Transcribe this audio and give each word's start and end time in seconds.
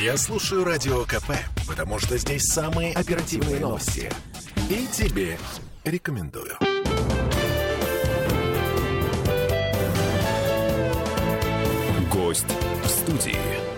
Я 0.00 0.16
слушаю 0.16 0.64
Радио 0.64 1.04
КП, 1.04 1.32
потому 1.68 1.98
что 1.98 2.16
здесь 2.16 2.44
самые 2.44 2.94
оперативные 2.94 3.60
новости. 3.60 4.10
И 4.70 4.86
тебе 4.90 5.38
рекомендую. 5.84 6.56
Гость 12.10 12.46
в 12.82 12.88
студии. 12.88 13.69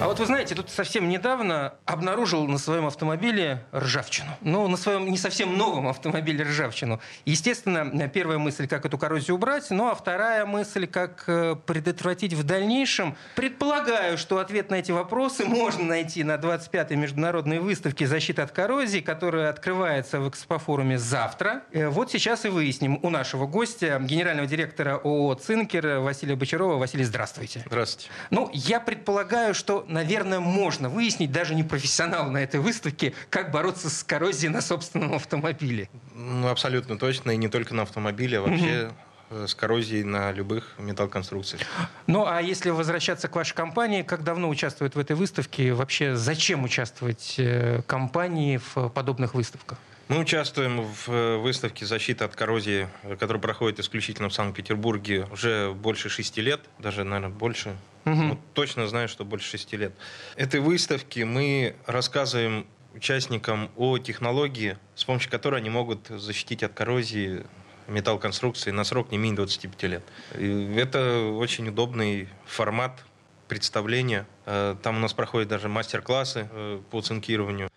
А 0.00 0.06
вот 0.06 0.20
вы 0.20 0.26
знаете, 0.26 0.54
тут 0.54 0.70
совсем 0.70 1.08
недавно 1.08 1.74
обнаружил 1.84 2.46
на 2.46 2.58
своем 2.58 2.86
автомобиле 2.86 3.64
ржавчину. 3.74 4.30
Ну, 4.42 4.68
на 4.68 4.76
своем 4.76 5.10
не 5.10 5.18
совсем 5.18 5.58
новом 5.58 5.88
автомобиле 5.88 6.44
ржавчину. 6.44 7.00
Естественно, 7.24 8.08
первая 8.08 8.38
мысль, 8.38 8.68
как 8.68 8.86
эту 8.86 8.96
коррозию 8.96 9.34
убрать, 9.34 9.66
ну 9.70 9.88
а 9.88 9.96
вторая 9.96 10.46
мысль, 10.46 10.86
как 10.86 11.24
э, 11.26 11.56
предотвратить 11.66 12.32
в 12.32 12.44
дальнейшем. 12.44 13.16
Предполагаю, 13.34 14.18
что 14.18 14.38
ответ 14.38 14.70
на 14.70 14.76
эти 14.76 14.92
вопросы 14.92 15.44
можно 15.44 15.82
найти 15.82 16.22
на 16.22 16.36
25-й 16.36 16.94
международной 16.94 17.58
выставке 17.58 18.06
защиты 18.06 18.42
от 18.42 18.52
коррозии, 18.52 19.00
которая 19.00 19.50
открывается 19.50 20.20
в 20.20 20.28
экспофоруме 20.28 20.96
завтра. 21.00 21.64
Э, 21.72 21.88
Вот 21.88 22.12
сейчас 22.12 22.44
и 22.44 22.50
выясним 22.50 23.00
у 23.02 23.10
нашего 23.10 23.46
гостя, 23.48 23.98
генерального 24.00 24.46
директора 24.46 25.00
ООО 25.02 25.34
«Цинкер» 25.34 25.98
Василия 25.98 26.36
Бочарова. 26.36 26.76
Василий, 26.76 27.04
здравствуйте. 27.04 27.64
Здравствуйте. 27.66 28.10
Ну, 28.30 28.48
я 28.52 28.78
предполагаю, 28.78 29.54
что, 29.54 29.86
наверное, 29.88 30.40
можно 30.40 30.88
выяснить, 30.88 31.32
даже 31.32 31.54
не 31.54 31.64
профессионал 31.64 32.30
на 32.30 32.38
этой 32.38 32.60
выставке, 32.60 33.14
как 33.30 33.50
бороться 33.50 33.90
с 33.90 34.04
коррозией 34.04 34.52
на 34.52 34.60
собственном 34.60 35.14
автомобиле. 35.14 35.88
Ну, 36.14 36.48
абсолютно 36.48 36.98
точно, 36.98 37.32
и 37.32 37.36
не 37.36 37.48
только 37.48 37.74
на 37.74 37.82
автомобиле, 37.82 38.38
а 38.38 38.42
вообще 38.42 38.68
э, 38.68 38.90
с 39.30 39.54
коррозией 39.54 40.04
на 40.04 40.32
любых 40.32 40.74
металлоконструкциях. 40.78 41.62
Ну, 42.06 42.26
а 42.26 42.40
если 42.40 42.70
возвращаться 42.70 43.28
к 43.28 43.36
вашей 43.36 43.54
компании, 43.54 44.02
как 44.02 44.24
давно 44.24 44.48
участвует 44.48 44.94
в 44.94 44.98
этой 44.98 45.16
выставке? 45.16 45.72
Вообще, 45.72 46.16
зачем 46.16 46.64
участвовать 46.64 47.34
э, 47.38 47.82
компании 47.86 48.60
в 48.74 48.88
подобных 48.88 49.34
выставках? 49.34 49.78
Мы 50.08 50.20
участвуем 50.20 50.82
в 50.82 51.08
э, 51.08 51.36
выставке 51.36 51.84
защиты 51.84 52.24
от 52.24 52.34
коррозии, 52.34 52.88
э, 53.02 53.16
которая 53.16 53.42
проходит 53.42 53.78
исключительно 53.80 54.30
в 54.30 54.34
Санкт-Петербурге 54.34 55.26
уже 55.30 55.72
больше 55.72 56.08
шести 56.08 56.40
лет, 56.40 56.60
даже, 56.78 57.04
наверное, 57.04 57.28
больше. 57.28 57.76
Мгм. 58.04 58.28
Ну, 58.28 58.38
точно 58.54 58.88
знаю, 58.88 59.08
что 59.08 59.26
больше 59.26 59.50
шести 59.50 59.76
лет. 59.76 59.92
Этой 60.36 60.60
выставки 60.60 61.20
мы 61.20 61.76
рассказываем 61.84 62.66
участникам 62.94 63.70
о 63.76 63.98
технологии, 63.98 64.78
с 64.94 65.04
помощью 65.04 65.30
которой 65.30 65.60
они 65.60 65.68
могут 65.68 66.08
защитить 66.08 66.62
от 66.62 66.72
коррозии 66.72 67.44
металлоконструкции 67.88 68.70
на 68.70 68.84
срок 68.84 69.10
не 69.10 69.18
менее 69.18 69.36
25 69.36 69.82
лет. 69.84 70.02
И 70.38 70.74
это 70.76 71.22
очень 71.32 71.68
удобный 71.68 72.28
формат 72.46 73.04
представления. 73.48 74.26
Э, 74.46 74.76
Там 74.82 74.96
у 74.98 75.00
нас 75.00 75.12
проходят 75.14 75.48
даже 75.48 75.68
мастер-классы 75.68 76.48
э, 76.50 76.80
по 76.90 77.00
цинкированию, 77.00 77.70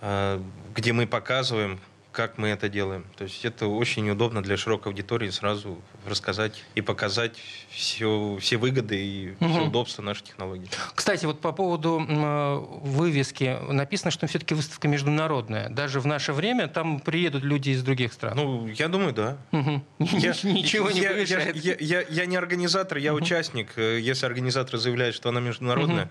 э, 0.00 0.40
где 0.74 0.92
мы 0.92 1.06
показываем, 1.06 1.80
как 2.16 2.38
мы 2.38 2.48
это 2.48 2.70
делаем. 2.70 3.04
То 3.18 3.24
есть 3.24 3.44
это 3.44 3.66
очень 3.66 4.08
удобно 4.08 4.42
для 4.42 4.56
широкой 4.56 4.90
аудитории 4.90 5.28
сразу 5.28 5.82
рассказать 6.06 6.64
и 6.74 6.80
показать 6.80 7.36
все, 7.68 8.38
все 8.40 8.56
выгоды 8.56 8.96
и 8.96 9.34
все 9.36 9.46
Мгм. 9.46 9.68
удобства 9.68 10.00
нашей 10.00 10.22
технологии. 10.22 10.66
Кстати, 10.94 11.26
вот 11.26 11.42
по 11.42 11.52
поводу 11.52 12.02
э, 12.08 12.54
вывески 12.80 13.58
написано, 13.70 14.10
что 14.10 14.26
все-таки 14.26 14.54
выставка 14.54 14.88
международная. 14.88 15.68
Даже 15.68 16.00
в 16.00 16.06
наше 16.06 16.32
время 16.32 16.68
там 16.68 17.00
приедут 17.00 17.42
люди 17.42 17.70
из 17.70 17.82
других 17.82 18.14
стран. 18.14 18.32
Ну, 18.36 18.66
я 18.68 18.88
думаю, 18.88 19.12
да. 19.12 19.36
Я- 19.52 20.34
Ничего 20.42 20.90
не 20.90 21.00
я, 21.00 21.10
я, 21.10 21.14
помешает. 21.16 21.56
я- 21.56 21.76
я- 21.78 22.04
я 22.08 22.24
не 22.26 22.36
организатор, 22.36 22.96
я 22.96 23.12
участник. 23.12 23.72
Э, 23.76 24.00
Если 24.00 24.24
организатор 24.24 24.78
заявляет, 24.78 25.14
что 25.14 25.28
она 25.28 25.40
международная, 25.40 26.10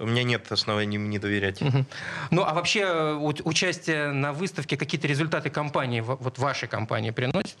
у 0.00 0.06
меня 0.06 0.24
нет 0.24 0.50
оснований 0.50 0.96
не 0.96 1.20
доверять. 1.20 1.60
Ну, 2.32 2.42
а 2.42 2.54
вообще 2.54 2.80
э, 2.80 3.14
участие 3.44 4.10
на 4.10 4.32
выставке, 4.32 4.76
какие-то 4.76 5.06
результаты 5.06 5.43
компании, 5.50 6.00
в- 6.00 6.16
вот 6.16 6.38
вашей 6.38 6.68
компании 6.68 7.10
приносит? 7.10 7.56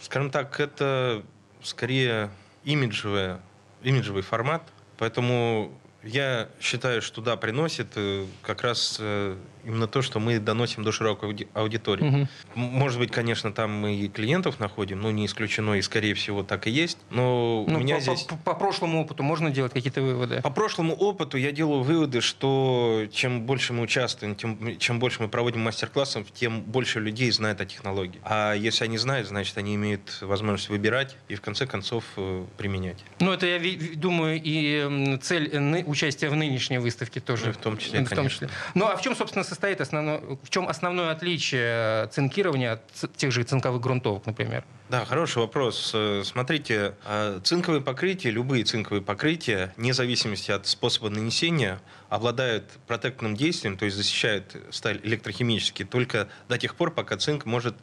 Скажем 0.00 0.30
так, 0.30 0.60
это 0.60 1.22
скорее 1.62 2.30
имиджевая, 2.64 3.40
имиджевый 3.82 4.22
формат, 4.22 4.62
поэтому 4.98 5.72
я 6.06 6.48
считаю, 6.60 7.02
что 7.02 7.20
да, 7.20 7.36
приносит 7.36 7.88
э, 7.96 8.24
как 8.42 8.62
раз 8.62 8.96
э, 9.00 9.36
именно 9.64 9.86
то, 9.88 10.02
что 10.02 10.20
мы 10.20 10.38
доносим 10.38 10.82
до 10.84 10.92
широкой 10.92 11.30
ауди- 11.30 11.48
аудитории. 11.54 12.04
М- 12.06 12.28
Может 12.54 12.98
быть, 12.98 13.10
конечно, 13.10 13.52
там 13.52 13.72
мы 13.72 13.94
и 13.96 14.08
клиентов 14.08 14.60
находим, 14.60 15.00
но 15.00 15.10
не 15.10 15.26
исключено, 15.26 15.74
и 15.74 15.82
скорее 15.82 16.14
всего 16.14 16.42
так 16.42 16.66
и 16.66 16.70
есть. 16.70 16.98
Но 17.10 17.64
у 17.64 17.70
Ну, 17.70 17.78
меня 17.80 17.96
по, 17.96 18.00
здесь... 18.00 18.22
по- 18.22 18.36
по 18.36 18.54
прошлому 18.54 19.02
опыту 19.02 19.22
можно 19.22 19.50
делать 19.50 19.72
какие-то 19.72 20.02
выводы? 20.02 20.40
По 20.42 20.50
прошлому 20.50 20.94
опыту 20.94 21.36
я 21.36 21.52
делаю 21.52 21.82
выводы, 21.82 22.20
что 22.20 23.06
чем 23.12 23.42
больше 23.42 23.72
мы 23.72 23.82
участвуем, 23.82 24.34
тем, 24.36 24.78
чем 24.78 24.98
больше 24.98 25.22
мы 25.22 25.28
проводим 25.28 25.60
мастер-классов, 25.62 26.26
тем 26.32 26.62
больше 26.62 27.00
людей 27.00 27.30
знает 27.32 27.60
о 27.60 27.66
технологии. 27.66 28.20
А 28.24 28.54
если 28.54 28.84
они 28.84 28.98
знают, 28.98 29.26
значит, 29.28 29.58
они 29.58 29.74
имеют 29.74 30.18
возможность 30.20 30.68
выбирать 30.68 31.16
и 31.28 31.34
в 31.34 31.40
конце 31.40 31.66
концов 31.66 32.04
э, 32.16 32.44
применять. 32.56 33.04
Ну, 33.20 33.32
это, 33.32 33.46
я 33.46 33.58
думаю, 33.96 34.40
и 34.42 35.18
цель 35.22 35.50
участия 35.96 36.28
в 36.28 36.36
нынешней 36.36 36.78
выставке 36.78 37.20
тоже. 37.20 37.46
Ну, 37.46 37.52
в 37.52 37.56
том 37.56 37.78
числе, 37.78 38.04
В 38.04 38.08
том 38.08 38.16
конечно. 38.18 38.46
числе. 38.46 38.48
Ну, 38.74 38.86
а 38.86 38.96
в 38.96 39.02
чем, 39.02 39.16
собственно, 39.16 39.44
состоит 39.44 39.80
основное, 39.80 40.20
в 40.42 40.50
чем 40.50 40.68
основное 40.68 41.10
отличие 41.10 42.04
э, 42.04 42.08
цинкирования 42.12 42.72
от 42.74 43.16
тех 43.16 43.32
же 43.32 43.42
цинковых 43.42 43.80
грунтовок, 43.80 44.26
например? 44.26 44.64
Да, 44.90 45.04
хороший 45.04 45.38
вопрос. 45.38 45.92
Э, 45.94 46.22
Смотрите, 46.24 46.94
э, 47.06 47.40
цинковые 47.42 47.80
покрытия, 47.82 48.30
любые 48.30 48.64
цинковые 48.64 49.02
покрытия, 49.02 49.72
вне 49.76 49.94
зависимости 49.94 50.50
от 50.50 50.66
способа 50.66 51.08
нанесения, 51.08 51.80
обладают 52.08 52.64
протектным 52.86 53.34
действием, 53.34 53.76
то 53.76 53.86
есть 53.86 53.96
защищают 53.96 54.56
сталь 54.70 55.00
электрохимически 55.02 55.84
только 55.84 56.28
до 56.48 56.58
тех 56.58 56.74
пор, 56.74 56.92
пока 56.92 57.16
цинк 57.16 57.46
может 57.46 57.74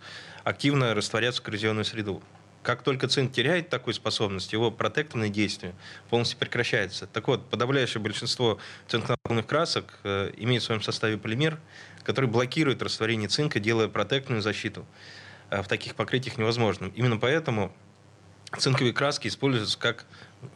активно 0.43 0.93
растворяться 0.93 1.41
в 1.41 1.45
коррозионную 1.45 1.85
среду. 1.85 2.21
Как 2.63 2.81
только 2.81 3.07
цинк 3.09 3.33
теряет 3.33 3.69
такую 3.69 3.93
способность, 3.93 4.53
его 4.53 4.71
протекторное 4.71 5.27
действие 5.29 5.75
полностью 6.09 6.39
прекращается. 6.39 7.07
Так 7.07 7.27
вот, 7.27 7.49
подавляющее 7.49 8.01
большинство 8.01 8.57
цинконапольных 8.87 9.45
красок 9.45 9.99
э, 10.03 10.31
имеет 10.37 10.61
в 10.63 10.65
своем 10.65 10.81
составе 10.81 11.17
полимер, 11.17 11.59
который 12.03 12.29
блокирует 12.29 12.81
растворение 12.81 13.27
цинка, 13.27 13.59
делая 13.59 13.89
протектную 13.89 14.41
защиту 14.41 14.85
э, 15.49 15.61
в 15.61 15.67
таких 15.67 15.95
покрытиях 15.95 16.37
невозможным. 16.37 16.89
Именно 16.95 17.17
поэтому 17.17 17.75
цинковые 18.57 18.93
краски 18.93 19.27
используются 19.27 19.77
как 19.77 20.05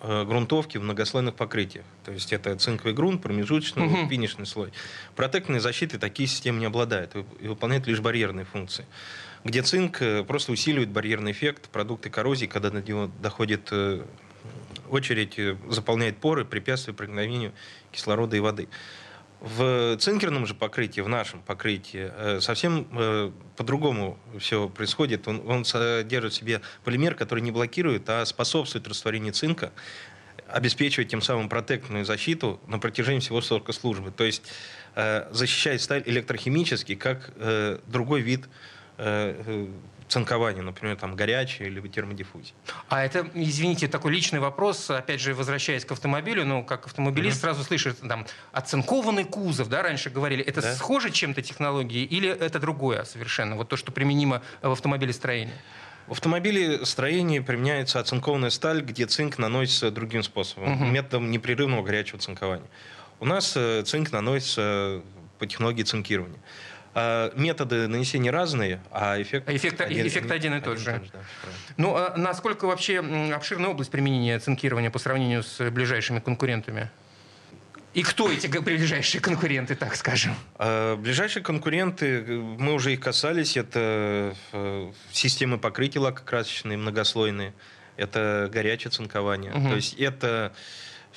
э, 0.02 0.24
грунтовки 0.24 0.78
в 0.78 0.84
многослойных 0.84 1.36
покрытиях. 1.36 1.84
То 2.06 2.14
есть 2.14 2.32
это 2.32 2.56
цинковый 2.56 2.94
грунт, 2.94 3.22
промежуточный, 3.22 3.84
Мгм. 3.84 4.10
финишный 4.10 4.46
слой. 4.46 4.72
Протектной 5.18 5.60
защиты 5.60 5.98
такие 6.00 6.30
системы 6.30 6.60
не 6.60 6.68
обладают 6.68 7.16
и 7.42 7.48
выполняют 7.48 7.86
лишь 7.86 8.00
барьерные 8.00 8.46
функции. 8.46 8.86
Где 9.48 9.62
цинк 9.62 10.02
э, 10.02 10.26
просто 10.26 10.52
усиливает 10.52 10.90
барьерный 10.90 11.32
эффект, 11.32 11.70
продукты 11.70 12.10
коррозии, 12.10 12.48
когда 12.48 12.70
до 12.70 12.82
него 12.82 13.10
доходит 13.22 13.70
э, 13.72 14.04
очередь, 14.90 15.40
э, 15.40 15.56
заполняет 15.70 16.18
поры, 16.18 16.44
препятствует 16.44 16.98
проникновению 16.98 17.54
кислорода 17.94 18.36
и 18.36 18.42
воды. 18.42 18.68
В 19.40 19.96
цинкерном 20.00 20.48
же 20.48 20.54
покрытии, 20.54 21.00
в 21.00 21.08
нашем 21.08 21.42
покрытии, 21.44 22.42
совсем 22.42 23.32
по-другому 23.56 24.20
все 24.38 24.68
происходит. 24.68 25.28
Он, 25.30 25.42
он 25.50 25.64
содержит 25.64 26.34
в 26.34 26.36
себе 26.36 26.60
полимер, 26.84 27.16
который 27.16 27.40
не 27.40 27.52
блокирует, 27.52 28.10
а 28.10 28.26
способствует 28.26 28.86
растворению 28.86 29.32
цинка, 29.32 29.72
обеспечивает 30.48 31.10
тем 31.10 31.22
самым 31.22 31.48
протектную 31.48 32.04
защиту 32.04 32.60
на 32.68 32.80
протяжении 32.80 33.20
всего 33.20 33.40
срока 33.40 33.74
службы. 33.74 34.12
То 34.12 34.24
есть 34.24 34.42
защищает 34.96 35.84
сталь 35.84 36.02
электрохимически, 36.08 36.96
как 36.96 37.32
другой 37.86 38.22
вид 38.22 38.50
цинкования, 40.08 40.62
например, 40.62 40.96
там 40.96 41.16
горячая 41.16 41.68
или 41.68 41.86
термодиффузия. 41.88 42.54
А 42.88 43.04
это, 43.04 43.28
извините, 43.34 43.88
такой 43.88 44.12
личный 44.14 44.40
вопрос, 44.40 44.90
опять 44.90 45.20
же, 45.20 45.34
возвращаясь 45.34 45.84
к 45.86 45.92
автомобилю, 45.92 46.46
ну, 46.46 46.64
как 46.64 46.86
автомобилист 46.88 47.42
сразу 47.42 47.64
слышит, 47.64 48.00
там, 48.08 48.26
оцинкованный 48.54 49.26
кузов, 49.26 49.68
да, 49.68 49.82
раньше 49.82 50.10
говорили, 50.10 50.44
это 50.44 50.62
Да. 50.62 50.76
схоже 50.76 51.12
чем-то 51.12 51.42
технологии 51.42 52.04
или 52.04 52.30
это 52.30 52.60
другое 52.60 53.04
совершенно, 53.04 53.56
вот 53.58 53.68
то, 53.68 53.76
что 53.76 53.92
применимо 53.92 54.42
в 54.62 54.72
автомобилестроении? 54.72 55.54
В 56.08 56.14
автомобилестроении 56.14 57.40
применяется 57.40 58.00
оцинкованная 58.00 58.50
сталь, 58.50 58.82
где 58.82 59.06
цинк 59.08 59.38
наносится 59.38 59.92
другим 59.92 60.24
способом, 60.24 60.72
Мгм. 60.72 60.94
методом 60.94 61.32
непрерывного 61.32 61.84
горячего 61.84 62.18
цинкования. 62.20 62.68
У 63.20 63.26
нас 63.26 63.54
э, 63.58 63.84
цинк 63.84 64.14
наносится 64.14 65.02
по 65.38 65.46
технологии 65.46 65.84
цинкирования. 65.84 66.40
А 67.00 67.32
Методы 67.36 67.88
нанесения 67.88 68.32
разные, 68.32 68.80
а 68.92 69.22
эффект, 69.22 69.48
А 69.48 69.56
эффект- 69.56 69.82
эффект 69.82 70.32
один 70.32 70.56
и 70.56 70.62
тот 70.62 70.80
же. 70.80 70.86
да, 70.86 70.92
правильно. 70.94 71.24
Ну, 71.78 71.96
а 71.96 72.16
насколько 72.18 72.66
вообще 72.66 73.02
обширная 73.36 73.70
область 73.70 73.92
применения 73.92 74.40
цинкирования 74.40 74.90
по 74.90 74.98
сравнению 74.98 75.44
с 75.44 75.70
ближайшими 75.70 76.20
конкурентами? 76.20 76.90
И 77.94 78.02
кто 78.02 78.32
эти 78.32 78.48
ближайшие 78.48 79.22
конкуренты, 79.22 79.76
так 79.76 79.96
скажем? 79.96 80.34
А 80.58 80.96
Ближайшие 80.96 81.44
конкуренты, 81.44 82.06
э, 82.28 82.36
мы 82.36 82.74
уже 82.74 82.94
их 82.94 83.00
касались, 83.00 83.58
это 83.58 84.34
э, 84.54 84.92
системы 85.12 85.60
покрытия 85.60 86.00
лакокрасочные, 86.00 86.80
многослойные, 86.80 87.54
это 87.96 88.50
горячее 88.52 88.90
цинкование. 88.90 89.52
Мгм. 89.52 89.70
То 89.70 89.76
есть 89.76 89.94
это 90.00 90.52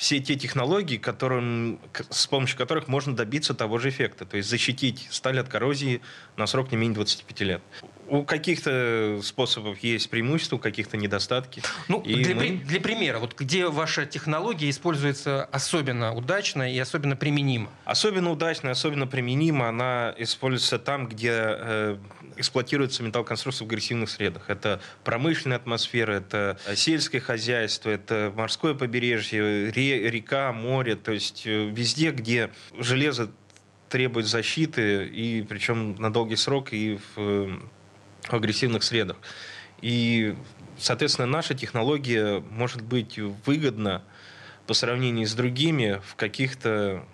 все 0.00 0.18
те 0.18 0.34
технологии, 0.34 0.96
которым, 0.96 1.78
с 2.08 2.26
помощью 2.26 2.56
которых 2.56 2.88
можно 2.88 3.14
добиться 3.14 3.52
того 3.52 3.76
же 3.76 3.90
эффекта. 3.90 4.24
То 4.24 4.38
есть 4.38 4.48
защитить 4.48 5.06
сталь 5.10 5.38
от 5.38 5.50
коррозии 5.50 6.00
на 6.38 6.46
срок 6.46 6.72
не 6.72 6.78
менее 6.78 6.94
25 6.94 7.40
лет. 7.42 7.62
У 8.10 8.24
каких-то 8.24 9.20
способов 9.22 9.78
есть 9.78 10.10
преимущества, 10.10 10.56
у 10.56 10.58
каких-то 10.58 10.96
недостатки. 10.96 11.62
Ну, 11.86 12.02
для, 12.02 12.34
мы... 12.34 12.60
для 12.64 12.80
примера, 12.80 13.20
вот 13.20 13.38
где 13.38 13.68
ваша 13.68 14.04
технология 14.04 14.68
используется 14.68 15.44
особенно 15.44 16.12
удачно 16.12 16.70
и 16.70 16.76
особенно 16.76 17.14
применима? 17.14 17.70
Особенно 17.84 18.32
удачно 18.32 18.68
и 18.68 18.70
особенно 18.72 19.06
применима 19.06 19.68
она 19.68 20.12
используется 20.18 20.80
там, 20.80 21.06
где 21.06 21.30
э, 21.32 21.98
эксплуатируется 22.36 23.04
металлоконструкция 23.04 23.64
в 23.64 23.68
агрессивных 23.68 24.10
средах. 24.10 24.50
Это 24.50 24.80
промышленная 25.04 25.58
атмосфера, 25.58 26.14
это 26.14 26.58
сельское 26.74 27.20
хозяйство, 27.20 27.90
это 27.90 28.32
морское 28.34 28.74
побережье, 28.74 29.70
река, 29.70 30.52
море. 30.52 30.96
То 30.96 31.12
есть 31.12 31.42
э, 31.46 31.68
везде, 31.68 32.10
где 32.10 32.50
железо 32.76 33.30
требует 33.88 34.26
защиты, 34.26 35.06
и 35.06 35.42
причем 35.42 35.94
на 35.96 36.12
долгий 36.12 36.36
срок, 36.36 36.72
и 36.72 36.98
в 37.14 37.60
в 38.24 38.34
агрессивных 38.34 38.82
средах. 38.82 39.16
И, 39.82 40.34
соответственно, 40.78 41.26
наша 41.26 41.54
технология 41.54 42.40
может 42.50 42.82
быть 42.82 43.18
выгодна 43.18 44.02
по 44.66 44.74
сравнению 44.74 45.26
с 45.26 45.34
другими 45.34 46.00
в 46.04 46.16
каких-то 46.16 47.04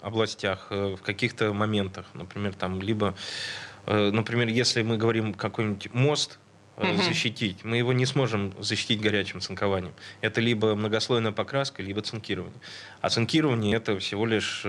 областях, 0.00 0.68
э, 0.70 0.96
в 0.98 1.02
каких-то 1.02 1.52
моментах. 1.52 2.06
Например, 2.14 2.54
там, 2.54 2.80
либо, 2.80 3.14
э, 3.86 4.10
например, 4.10 4.48
если 4.48 4.82
мы 4.82 4.96
говорим 4.96 5.34
какой-нибудь 5.34 5.92
мост, 5.92 6.38
угу. 6.76 7.02
защитить. 7.02 7.64
Мы 7.64 7.78
его 7.78 7.92
не 7.92 8.06
сможем 8.06 8.52
защитить 8.58 9.00
горячим 9.00 9.40
цинкованием. 9.40 9.94
Это 10.20 10.40
либо 10.40 10.74
многослойная 10.74 11.32
покраска, 11.32 11.82
либо 11.82 12.02
цинкирование. 12.02 12.60
А 13.00 13.08
цинкирование 13.08 13.76
это 13.76 13.98
всего 13.98 14.26
лишь 14.26 14.62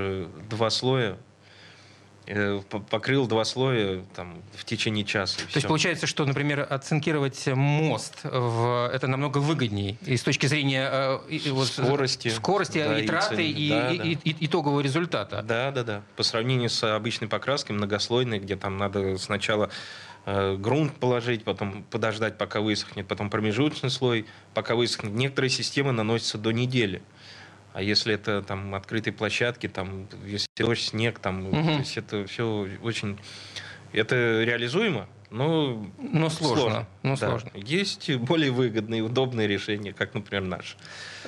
два 0.50 0.70
слоя 0.70 1.18
покрыл 2.90 3.28
два 3.28 3.46
слоя 3.46 4.04
там, 4.16 4.42
в 4.54 4.66
течение 4.66 5.06
часа. 5.06 5.38
То 5.38 5.56
есть 5.56 5.68
получается, 5.68 6.08
что, 6.08 6.26
например, 6.26 6.68
оцинкировать 6.70 7.48
мост 7.48 8.20
в, 8.24 8.90
это 8.94 9.08
намного 9.08 9.38
выгоднее 9.38 9.98
и 10.06 10.18
с 10.18 10.24
точки 10.24 10.46
зрения 10.48 10.90
э, 10.92 11.50
вот, 11.52 11.68
скорости, 11.68 12.28
скорости 12.30 12.84
да, 12.84 13.00
и 13.00 13.08
траты, 13.08 13.50
и, 13.50 13.70
да, 13.70 13.92
и, 13.92 13.98
да. 13.98 14.04
И, 14.04 14.18
и 14.32 14.46
итогового 14.46 14.82
результата. 14.82 15.42
Да, 15.42 15.72
да, 15.72 15.84
да. 15.84 16.04
По 16.16 16.24
сравнению 16.24 16.70
с 16.70 16.84
обычной 16.84 17.28
покраской 17.28 17.76
многослойной, 17.76 18.40
где 18.40 18.58
там 18.58 18.78
надо 18.78 19.18
сначала 19.18 19.70
э, 20.26 20.56
грунт 20.58 20.96
положить, 20.96 21.44
потом 21.44 21.84
подождать, 21.84 22.38
пока 22.38 22.60
высохнет, 22.60 23.08
потом 23.08 23.30
промежуточный 23.30 23.90
слой, 23.90 24.26
пока 24.54 24.76
высохнет. 24.76 25.14
Некоторые 25.14 25.50
системы 25.50 25.94
наносятся 25.94 26.38
до 26.38 26.52
недели. 26.52 27.02
А 27.78 27.84
если 27.84 28.16
это 28.16 28.42
там 28.42 28.74
открытые 28.74 29.14
площадки, 29.14 29.68
там, 29.68 30.08
если 30.26 30.48
дождь, 30.58 30.82
снег, 30.82 31.20
там, 31.20 31.50
угу. 31.50 31.64
то 31.64 31.72
есть 31.74 31.96
это 31.96 32.26
все 32.26 32.68
очень... 32.82 33.20
Это 33.94 34.16
реализуемо, 34.44 35.08
но, 35.30 35.86
но 36.00 36.28
сложно. 36.32 36.60
сложно. 36.60 36.88
Но 37.04 37.16
да. 37.18 37.28
сложно. 37.30 37.52
Есть 37.54 38.16
более 38.16 38.50
выгодные, 38.50 39.04
удобные 39.04 39.48
решения, 39.48 39.94
как, 39.94 40.16
например, 40.16 40.42
наш. 40.42 40.76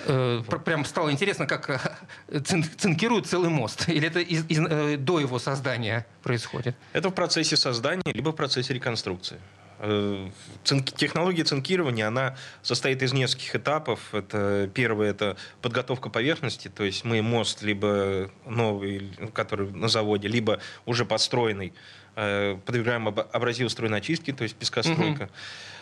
Э, 0.08 0.42
прям 0.66 0.86
стало 0.86 1.12
интересно, 1.12 1.46
как 1.46 1.96
э, 2.30 2.40
цинкируют 2.40 3.28
целый 3.28 3.52
мост. 3.52 3.88
Или 3.88 4.08
это 4.08 4.20
из, 4.20 4.44
из, 4.50 4.60
э, 4.60 4.98
до 4.98 5.20
его 5.20 5.38
создания 5.38 6.08
происходит? 6.24 6.76
Это 6.94 7.10
в 7.10 7.14
процессе 7.14 7.58
создания, 7.58 8.12
либо 8.12 8.32
в 8.32 8.36
процессе 8.36 8.74
реконструкции. 8.74 9.38
Э, 9.80 10.30
технология 10.64 11.44
цинкирования, 11.44 12.08
она 12.08 12.36
состоит 12.62 13.02
из 13.02 13.14
нескольких 13.14 13.56
этапов. 13.56 14.14
Это, 14.14 14.70
первое– 14.74 15.10
это 15.12 15.38
подготовка 15.62 16.10
поверхности, 16.10 16.68
то 16.68 16.84
есть 16.84 17.06
мы 17.06 17.22
мост 17.22 17.62
либо 17.62 18.30
новый, 18.46 19.10
который 19.34 19.72
на 19.72 19.88
заводе, 19.88 20.28
либо 20.28 20.60
уже 20.86 21.06
построенный, 21.06 21.74
э, 22.16 22.58
подвергаем 22.66 23.08
абразиву 23.08 23.70
стройной 23.70 24.00
очистки, 24.00 24.34
то 24.34 24.44
есть 24.44 24.56
пескостройка. 24.56 25.24
Угу. 25.24 25.32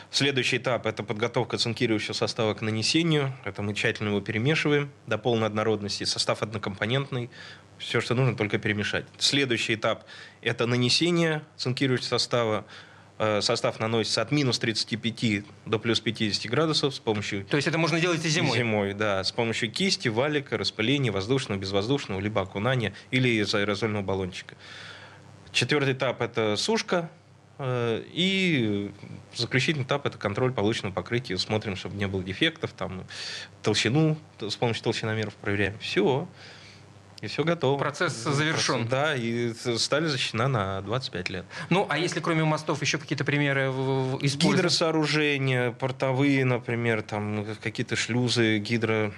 Следующий 0.10 0.58
этап– 0.58 0.86
это 0.88 1.04
подготовка 1.04 1.58
цинкирующего 1.58 2.14
состава 2.14 2.54
к 2.54 2.62
нанесению. 2.62 3.34
Это 3.44 3.62
мы 3.62 3.74
тщательно 3.74 4.10
его 4.10 4.22
перемешиваем 4.22 4.90
до 5.06 5.18
полной 5.18 5.48
однородности. 5.48 6.06
Состав 6.06 6.42
однокомпонентный. 6.42 7.30
Все, 7.78 8.00
что 8.00 8.16
нужно, 8.16 8.36
только 8.36 8.58
перемешать. 8.58 9.06
Следующий 9.18 9.76
этап– 9.76 10.06
это 10.42 10.66
нанесение 10.66 11.44
цинкирующего 11.58 12.08
состава. 12.08 12.66
Э, 13.20 13.42
состав 13.42 13.80
наносится 13.80 14.22
от 14.22 14.32
минус 14.32 14.60
35 14.60 15.44
до 15.66 15.80
плюс 15.80 16.00
50 16.00 16.52
градусов 16.52 16.94
с 16.94 17.00
помощью... 17.00 17.46
То 17.46 17.56
есть 17.56 17.68
это 17.68 17.80
можно 17.80 18.00
делать 18.00 18.24
и 18.24 18.30
зимой? 18.30 18.58
Зимой, 18.58 18.94
да. 18.94 19.24
С 19.24 19.32
помощью 19.32 19.72
кисти, 19.72 20.08
валика, 20.08 20.56
распыления 20.56 21.12
воздушного, 21.12 21.60
безвоздушного, 21.60 22.20
либо 22.20 22.42
окунания, 22.42 22.94
или 23.10 23.30
из 23.30 23.54
аэрозольного 23.56 24.04
баллончика. 24.04 24.56
Четвертый 25.52 25.94
этап– 25.94 26.22
это 26.24 26.56
сушка. 26.58 27.10
Э, 27.58 28.04
и 28.14 28.92
заключительный 29.34 29.86
этап– 29.86 30.06
это 30.06 30.20
контроль 30.20 30.54
полученного 30.54 30.94
покрытия. 30.94 31.40
Смотрим, 31.40 31.76
чтобы 31.76 31.96
не 31.96 32.08
было 32.08 32.22
дефектов, 32.22 32.74
там, 32.74 33.04
толщину 33.64 34.16
с 34.40 34.56
помощью 34.56 34.84
толщиномеров 34.84 35.34
проверяем. 35.36 35.80
Все. 35.80 36.28
И 37.22 37.28
все 37.28 37.44
готово. 37.44 37.80
Процесс 37.80 38.14
завершен. 38.14 38.88
Да, 38.88 39.16
и 39.16 39.54
сталь 39.54 40.08
защищена 40.08 40.48
на 40.48 40.82
25 40.82 41.30
лет. 41.30 41.46
Ну, 41.70 41.88
а 41.90 41.98
если 41.98 42.20
кроме 42.20 42.44
мостов 42.44 42.82
еще 42.82 42.98
какие-то 42.98 43.26
примеры 43.26 43.70
используют? 44.22 44.56
Гидросооружения, 44.58 45.72
портовые, 45.72 46.46
например, 46.46 47.02
там 47.02 47.46
какие-то 47.64 47.96
шлюзы, 47.96 48.60
гидро 48.60 49.14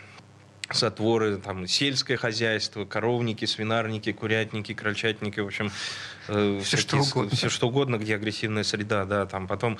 затворы, 0.74 1.38
там, 1.38 1.68
сельское 1.68 2.18
хозяйство, 2.18 2.86
коровники, 2.86 3.46
свинарники, 3.46 4.12
курятники, 4.12 4.74
крольчатники, 4.74 5.40
в 5.40 5.48
общем, 5.48 5.72
э, 6.28 6.62
все, 6.64 6.78
что 6.78 6.98
угодно. 6.98 7.36
все 7.36 7.50
что 7.50 7.68
угодно, 7.68 7.98
где 7.98 8.16
агрессивная 8.16 8.64
среда, 8.64 9.06
да, 9.06 9.26
там 9.26 9.48
потом 9.48 9.78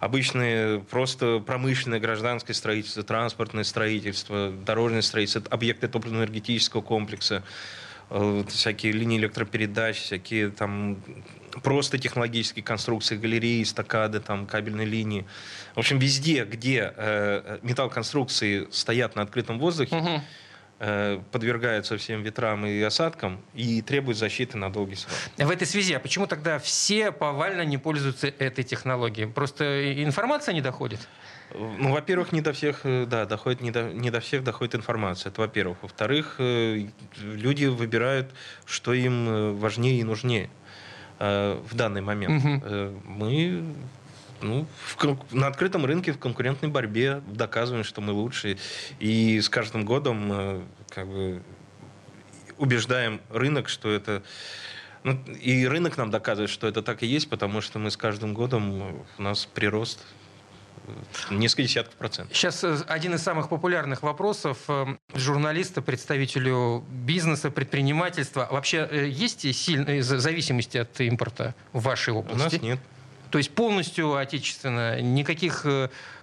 обычные 0.00 0.80
просто 0.80 1.38
промышленное, 1.38 2.00
гражданское 2.00 2.54
строительство, 2.54 3.02
транспортное 3.02 3.64
строительство, 3.64 4.50
дорожное 4.50 5.02
строительство, 5.02 5.42
объекты 5.50 5.86
топливно-энергетического 5.86 6.82
комплекса, 6.82 7.44
всякие 8.48 8.92
линии 8.92 9.18
электропередач, 9.18 9.96
всякие 9.96 10.50
там 10.50 10.98
просто 11.62 11.98
технологические 11.98 12.64
конструкции, 12.64 13.16
галереи, 13.16 13.62
стакады, 13.64 14.20
там, 14.20 14.46
кабельные 14.46 14.86
линии. 14.86 15.26
В 15.74 15.78
общем, 15.78 15.98
везде, 15.98 16.44
где 16.44 16.92
э, 16.96 17.58
металлоконструкции 17.62 18.68
стоят 18.70 19.16
на 19.16 19.22
открытом 19.22 19.58
воздухе, 19.58 19.96
угу. 19.96 20.20
э, 20.78 21.20
подвергаются 21.30 21.96
всем 21.98 22.22
ветрам 22.22 22.64
и 22.66 22.80
осадкам 22.80 23.40
и 23.54 23.82
требуют 23.82 24.18
защиты 24.18 24.56
на 24.56 24.72
долгий 24.72 24.94
срок. 24.94 25.14
В 25.36 25.50
этой 25.50 25.66
связи, 25.66 25.94
а 25.94 26.00
почему 26.00 26.26
тогда 26.26 26.58
все 26.58 27.12
повально 27.12 27.62
не 27.62 27.78
пользуются 27.78 28.28
этой 28.28 28.64
технологией? 28.64 29.28
Просто 29.28 30.02
информация 30.02 30.54
не 30.54 30.60
доходит? 30.62 31.00
Ну, 31.54 31.92
во-первых, 31.92 32.32
не 32.32 32.40
до 32.40 32.52
всех, 32.52 32.80
э, 32.84 33.06
да, 33.06 33.26
доходит, 33.26 33.60
не 33.60 33.70
до, 33.70 33.92
не 33.92 34.10
до 34.10 34.20
всех 34.20 34.44
доходит 34.44 34.74
информация. 34.74 35.30
Это 35.30 35.40
во-первых. 35.40 35.78
Во-вторых, 35.82 36.36
э, 36.38 36.86
люди 37.20 37.66
выбирают, 37.66 38.32
что 38.64 38.92
им 38.92 39.28
э, 39.28 39.52
важнее 39.52 40.00
и 40.00 40.04
нужнее. 40.04 40.50
В 41.18 41.74
данный 41.74 42.00
момент. 42.00 42.44
Угу. 42.44 43.02
Мы 43.04 43.62
ну, 44.40 44.66
в, 44.96 45.32
на 45.32 45.46
открытом 45.46 45.84
рынке 45.84 46.10
в 46.10 46.18
конкурентной 46.18 46.68
борьбе 46.68 47.22
доказываем, 47.28 47.84
что 47.84 48.00
мы 48.00 48.12
лучшие. 48.12 48.58
И 48.98 49.40
с 49.40 49.48
каждым 49.48 49.84
годом 49.84 50.66
как 50.88 51.06
бы 51.06 51.40
убеждаем 52.58 53.20
рынок, 53.30 53.68
что 53.68 53.88
это... 53.88 54.24
Ну, 55.04 55.16
и 55.40 55.64
рынок 55.64 55.96
нам 55.96 56.10
доказывает, 56.10 56.50
что 56.50 56.66
это 56.66 56.82
так 56.82 57.04
и 57.04 57.06
есть, 57.06 57.30
потому 57.30 57.60
что 57.60 57.78
мы 57.78 57.92
с 57.92 57.96
каждым 57.96 58.34
годом 58.34 59.04
у 59.16 59.22
нас 59.22 59.46
прирост 59.46 60.04
несколько 61.30 61.62
десятков 61.62 61.94
процентов. 61.94 62.36
Сейчас 62.36 62.62
э, 62.64 62.78
один 62.86 63.14
из 63.14 63.22
самых 63.22 63.48
популярных 63.48 64.02
вопросов 64.02 64.58
э, 64.68 64.86
журналиста, 65.14 65.82
представителю 65.82 66.84
бизнеса, 66.88 67.50
предпринимательства. 67.50 68.48
Вообще 68.50 68.88
э, 68.90 69.08
есть 69.08 69.40
сильные 69.54 70.02
зависимости 70.02 70.78
от 70.78 71.00
импорта 71.00 71.54
в 71.72 71.82
вашей 71.82 72.12
области? 72.12 72.40
У 72.40 72.44
нас 72.44 72.62
нет. 72.62 72.78
То 73.30 73.38
есть 73.38 73.54
полностью 73.54 74.16
отечественно, 74.16 75.00
никаких 75.00 75.64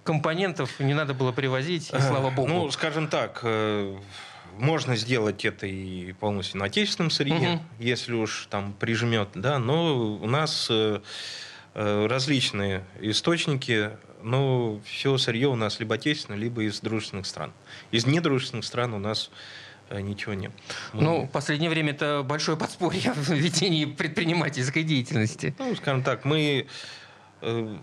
компонентов 0.04 0.78
не 0.78 0.94
надо 0.94 1.12
было 1.12 1.32
привозить, 1.32 1.90
и 1.90 2.00
слава 2.00 2.30
богу. 2.30 2.48
Ну, 2.48 2.70
скажем 2.70 3.08
так, 3.08 3.44
можно 4.56 4.94
сделать 4.94 5.44
это 5.44 5.66
и 5.66 6.12
полностью 6.12 6.60
на 6.60 6.66
отечественном 6.66 7.10
сырье, 7.10 7.54
угу. 7.54 7.62
если 7.80 8.12
уж 8.12 8.46
там 8.48 8.74
прижмет, 8.74 9.30
да, 9.34 9.58
но 9.58 10.18
у 10.18 10.26
нас 10.28 10.70
различные 11.82 12.84
источники 13.00 13.90
но 14.22 14.80
все 14.84 15.16
сырье 15.16 15.48
у 15.48 15.56
нас 15.56 15.80
либо 15.80 15.94
отечественное, 15.94 16.38
либо 16.38 16.62
из 16.62 16.80
дружественных 16.80 17.24
стран. 17.24 17.54
Из 17.90 18.04
недружественных 18.04 18.66
стран 18.66 18.92
у 18.92 18.98
нас 18.98 19.30
э, 19.88 19.98
ничего 20.02 20.34
нет. 20.34 20.52
Мы... 20.92 21.02
Ну, 21.02 21.22
в 21.22 21.30
последнее 21.30 21.70
время 21.70 21.92
это 21.92 22.22
большое 22.22 22.58
подспорье 22.58 23.12
в 23.16 23.30
ведении 23.30 23.86
предпринимательской 23.86 24.82
деятельности. 24.82 25.54
Ну, 25.58 25.74
скажем 25.74 26.02
так, 26.02 26.26
мы 26.26 26.66
Э, 27.42 27.76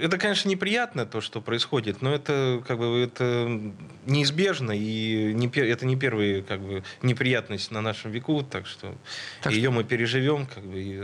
это, 0.00 0.18
конечно, 0.18 0.48
неприятно, 0.48 1.06
то, 1.06 1.20
что 1.20 1.40
происходит, 1.40 2.02
но 2.02 2.14
это, 2.14 2.62
как 2.66 2.78
бы, 2.78 3.00
это 3.00 3.60
неизбежно, 4.06 4.72
и 4.72 5.32
не, 5.34 5.48
это 5.48 5.86
не 5.86 5.96
первая 5.96 6.42
как 6.42 6.60
бы, 6.60 6.82
неприятность 7.02 7.70
на 7.70 7.80
нашем 7.80 8.10
веку, 8.10 8.42
так 8.42 8.66
что 8.66 8.94
так 9.42 9.52
ее 9.52 9.64
что... 9.64 9.72
мы 9.72 9.84
переживем, 9.84 10.46
как 10.46 10.64
бы, 10.64 10.80
и 10.80 11.02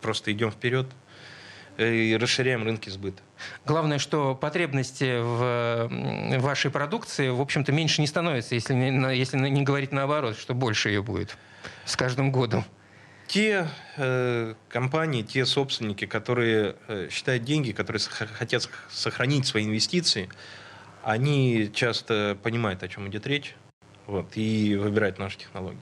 просто 0.00 0.32
идем 0.32 0.50
вперед 0.50 0.86
и 1.78 2.16
расширяем 2.20 2.64
рынки 2.64 2.90
сбыта. 2.90 3.22
Главное, 3.64 3.98
что 3.98 4.34
потребности 4.34 5.20
в 5.20 5.88
вашей 6.40 6.70
продукции, 6.70 7.28
в 7.28 7.40
общем-то, 7.40 7.72
меньше 7.72 8.00
не 8.00 8.06
становятся, 8.06 8.54
если 8.54 8.74
не, 8.74 9.16
если 9.16 9.38
не 9.38 9.62
говорить 9.62 9.92
наоборот, 9.92 10.36
что 10.36 10.54
больше 10.54 10.88
ее 10.88 11.02
будет 11.02 11.36
с 11.84 11.96
каждым 11.96 12.32
годом 12.32 12.64
те 13.28 13.68
э, 13.96 14.54
компании, 14.68 15.22
те 15.22 15.44
собственники, 15.44 16.06
которые 16.06 16.76
э, 16.88 17.08
считают 17.10 17.44
деньги, 17.44 17.72
которые 17.72 18.02
хотят 18.02 18.68
сохранить 18.88 19.46
свои 19.46 19.66
инвестиции, 19.66 20.28
они 21.04 21.70
часто 21.72 22.36
понимают, 22.42 22.82
о 22.82 22.88
чем 22.88 23.06
идет 23.08 23.26
речь, 23.26 23.54
вот, 24.06 24.36
и 24.36 24.74
выбирают 24.76 25.18
наши 25.18 25.38
технологии. 25.38 25.78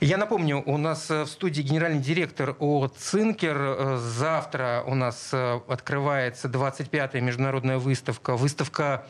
Я 0.00 0.16
напомню, 0.16 0.62
у 0.66 0.76
нас 0.76 1.10
э, 1.10 1.22
в 1.22 1.28
студии 1.28 1.62
генеральный 1.62 2.00
директор 2.00 2.56
ООО 2.58 2.88
«Цинкер». 2.88 3.56
Э, 3.58 3.96
завтра 3.98 4.82
у 4.86 4.94
нас 4.94 5.30
э, 5.32 5.60
открывается 5.68 6.48
25-я 6.48 7.20
международная 7.20 7.78
выставка. 7.78 8.36
Выставка 8.36 9.04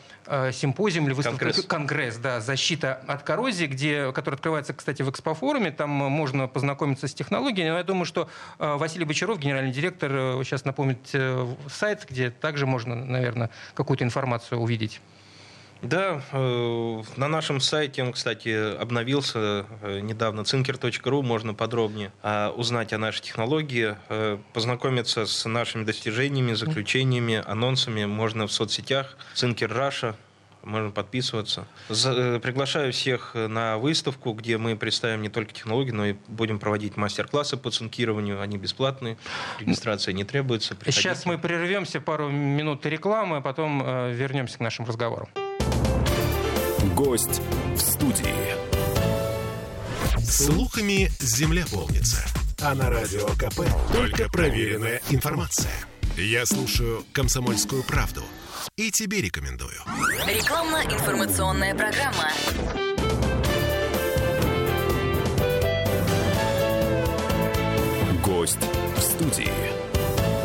симпозиум 0.53 1.07
или 1.07 1.13
выставка 1.13 1.39
конгресс. 1.39 1.65
конгресс, 1.65 2.17
да, 2.17 2.39
защита 2.39 3.01
от 3.07 3.23
коррозии, 3.23 3.65
где, 3.65 4.11
который 4.13 4.35
открывается, 4.35 4.73
кстати, 4.73 5.01
в 5.01 5.09
экспофоруме. 5.09 5.71
Там 5.71 5.89
можно 5.89 6.47
познакомиться 6.47 7.07
с 7.07 7.13
технологиями. 7.13 7.69
Но 7.69 7.77
я 7.77 7.83
думаю, 7.83 8.05
что 8.05 8.29
Василий 8.57 9.03
Бочаров, 9.03 9.39
генеральный 9.39 9.71
директор, 9.71 10.11
сейчас 10.45 10.63
напомнит 10.63 10.99
сайт, 11.69 12.05
где 12.09 12.29
также 12.29 12.65
можно, 12.65 12.95
наверное, 12.95 13.49
какую-то 13.73 14.03
информацию 14.03 14.59
увидеть. 14.59 15.01
Да, 15.81 16.21
э, 16.31 17.03
на 17.17 17.27
нашем 17.27 17.59
сайте 17.59 18.03
он, 18.03 18.13
кстати, 18.13 18.77
обновился 18.77 19.65
э, 19.81 19.99
недавно, 20.01 20.41
cinker.ru, 20.41 21.21
можно 21.23 21.53
подробнее 21.53 22.11
э, 22.21 22.49
узнать 22.49 22.93
о 22.93 22.97
нашей 22.97 23.21
технологии, 23.21 23.95
познакомиться 24.53 25.25
с 25.25 25.47
нашими 25.47 25.83
достижениями, 25.83 26.53
заключениями, 26.53 27.41
анонсами 27.45 28.05
можно 28.05 28.47
в 28.47 28.51
соцсетях, 28.51 29.17
Cinker 29.33 29.69
Russia, 29.69 30.15
можно 30.63 30.91
подписываться. 30.91 31.65
приглашаю 31.87 32.93
всех 32.93 33.33
на 33.33 33.79
выставку, 33.79 34.33
где 34.33 34.59
мы 34.59 34.75
представим 34.75 35.23
не 35.23 35.29
только 35.29 35.53
технологии, 35.53 35.91
но 35.91 36.05
и 36.05 36.15
будем 36.27 36.59
проводить 36.59 36.97
мастер-классы 36.97 37.57
по 37.57 37.71
цинкированию. 37.71 38.39
Они 38.41 38.59
бесплатные, 38.59 39.17
регистрация 39.59 40.13
не 40.13 40.23
требуется. 40.23 40.75
Приходите. 40.75 41.01
Сейчас 41.01 41.25
мы 41.25 41.39
прервемся 41.39 41.99
пару 41.99 42.29
минут 42.29 42.85
рекламы, 42.85 43.37
а 43.37 43.41
потом 43.41 43.81
вернемся 44.13 44.57
к 44.57 44.59
нашим 44.59 44.85
разговорам. 44.85 45.29
Гость 46.95 47.41
в 47.75 47.79
студии. 47.79 48.55
Слухами 50.23 51.09
земля 51.19 51.65
полнится. 51.71 52.23
А 52.59 52.75
на 52.75 52.89
радио 52.89 53.27
КП 53.29 53.61
только 53.93 54.29
проверенная 54.29 55.01
информация. 55.09 55.71
Я 56.17 56.45
слушаю 56.45 57.05
«Комсомольскую 57.13 57.83
правду» 57.83 58.23
и 58.75 58.91
тебе 58.91 59.21
рекомендую. 59.21 59.79
Рекламно-информационная 60.27 61.73
программа. 61.75 62.29
Гость 68.23 68.59
в 68.97 69.01
студии. 69.01 69.80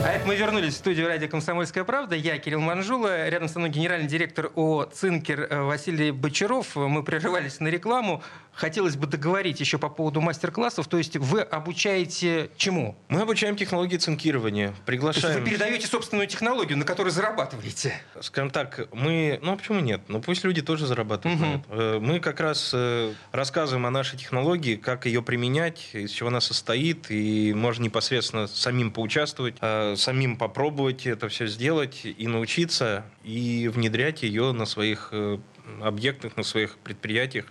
А 0.07 0.11
это 0.13 0.25
мы 0.25 0.37
вернулись 0.37 0.75
в 0.75 0.77
студию 0.77 1.09
радио 1.09 1.29
«Комсомольская 1.29 1.83
правда». 1.83 2.15
Я 2.15 2.39
Кирилл 2.39 2.61
Манжула. 2.61 3.29
Рядом 3.29 3.49
со 3.49 3.59
мной 3.59 3.71
генеральный 3.71 4.07
директор 4.07 4.53
ООО 4.55 4.85
«Цинкер» 4.85 5.49
э, 5.51 5.63
Василий 5.63 6.13
Бочаров. 6.13 6.77
Мы 6.77 7.03
прерывались 7.03 7.59
на 7.59 7.67
рекламу. 7.67 8.23
Хотелось 8.53 8.97
бы 8.97 9.07
договорить 9.07 9.61
еще 9.61 9.79
по 9.79 9.89
поводу 9.89 10.21
мастер-классов. 10.21 10.87
То 10.87 10.97
есть 10.97 11.17
вы 11.17 11.43
обучаете 11.43 12.51
чему? 12.57 12.97
Мы 13.09 13.21
обучаем 13.21 13.57
технологии 13.57 13.97
цинкирования. 13.97 14.75
Приглашаем... 14.87 15.41
вы 15.41 15.51
передаете 15.51 15.87
собственную 15.89 16.27
технологию, 16.29 16.79
на 16.79 16.85
которой 16.85 17.11
зарабатываете? 17.11 17.93
Скажем 18.21 18.51
так, 18.51 18.89
мы... 18.93 19.41
Ну, 19.43 19.53
а 19.53 19.57
почему 19.57 19.81
нет? 19.81 20.03
Ну, 20.09 20.23
пусть 20.23 20.45
люди 20.45 20.63
тоже 20.63 20.87
зарабатывают. 20.87 21.67
Угу. 21.67 22.01
Мы 22.01 22.21
как 22.21 22.41
раз 22.41 22.71
э, 22.73 23.13
рассказываем 23.33 23.85
о 23.85 23.91
нашей 23.91 24.19
технологии, 24.19 24.77
как 24.77 25.05
ее 25.05 25.21
применять, 25.21 25.91
из 25.93 26.13
чего 26.13 26.29
она 26.29 26.41
состоит, 26.41 27.11
и 27.11 27.53
можно 27.53 27.83
непосредственно 27.83 28.47
самим 28.47 28.91
поучаствовать, 28.91 29.57
самим 29.97 30.37
попробовать 30.37 31.07
это 31.07 31.29
все 31.29 31.47
сделать 31.47 32.03
и 32.05 32.27
научиться, 32.27 33.05
и 33.25 33.69
внедрять 33.73 34.23
ее 34.23 34.53
на 34.53 34.67
своих 34.67 35.13
объектах, 35.81 36.37
на 36.37 36.43
своих 36.43 36.79
предприятиях 36.79 37.47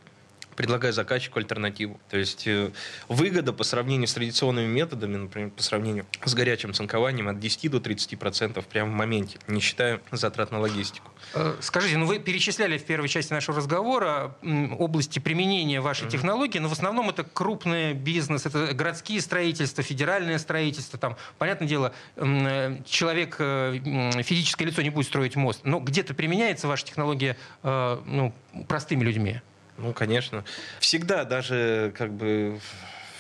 предлагая 0.55 0.91
заказчику 0.91 1.39
альтернативу. 1.39 1.99
То 2.09 2.17
есть 2.17 2.47
э, 2.47 2.71
выгода 3.07 3.53
по 3.53 3.63
сравнению 3.63 4.07
с 4.07 4.13
традиционными 4.13 4.67
методами, 4.67 5.17
например, 5.17 5.49
по 5.51 5.61
сравнению 5.61 6.05
с 6.23 6.33
горячим 6.33 6.73
цинкованием 6.73 7.27
от 7.27 7.39
10 7.39 7.71
до 7.71 7.77
30% 7.77 8.63
прямо 8.69 8.91
в 8.91 8.93
моменте, 8.93 9.37
не 9.47 9.59
считая 9.59 10.01
затрат 10.11 10.51
на 10.51 10.59
логистику. 10.59 11.11
Э, 11.33 11.55
скажите, 11.59 11.97
ну 11.97 12.05
вы 12.05 12.19
перечисляли 12.19 12.77
в 12.77 12.85
первой 12.85 13.09
части 13.09 13.33
нашего 13.33 13.57
разговора 13.57 14.35
области 14.77 15.19
применения 15.19 15.81
вашей 15.81 16.07
mm-hmm. 16.07 16.11
технологии, 16.11 16.59
но 16.59 16.69
в 16.69 16.73
основном 16.73 17.09
это 17.09 17.23
крупный 17.23 17.93
бизнес, 17.93 18.45
это 18.45 18.73
городские 18.73 19.21
строительства, 19.21 19.83
федеральное 19.83 20.39
строительство. 20.39 20.97
Там, 20.97 21.17
понятное 21.37 21.67
дело, 21.67 21.93
э, 22.15 22.81
человек, 22.85 23.35
физическое 23.35 24.65
лицо 24.65 24.81
не 24.81 24.89
будет 24.89 25.07
строить 25.07 25.35
мост, 25.35 25.61
но 25.63 25.79
где-то 25.79 26.13
применяется 26.13 26.67
ваша 26.67 26.85
технология 26.85 27.37
ну, 27.63 28.33
простыми 28.67 29.03
людьми? 29.03 29.41
Ну, 29.77 29.93
конечно. 29.93 30.43
Всегда 30.79 31.25
даже 31.25 31.93
как 31.97 32.13
бы 32.13 32.59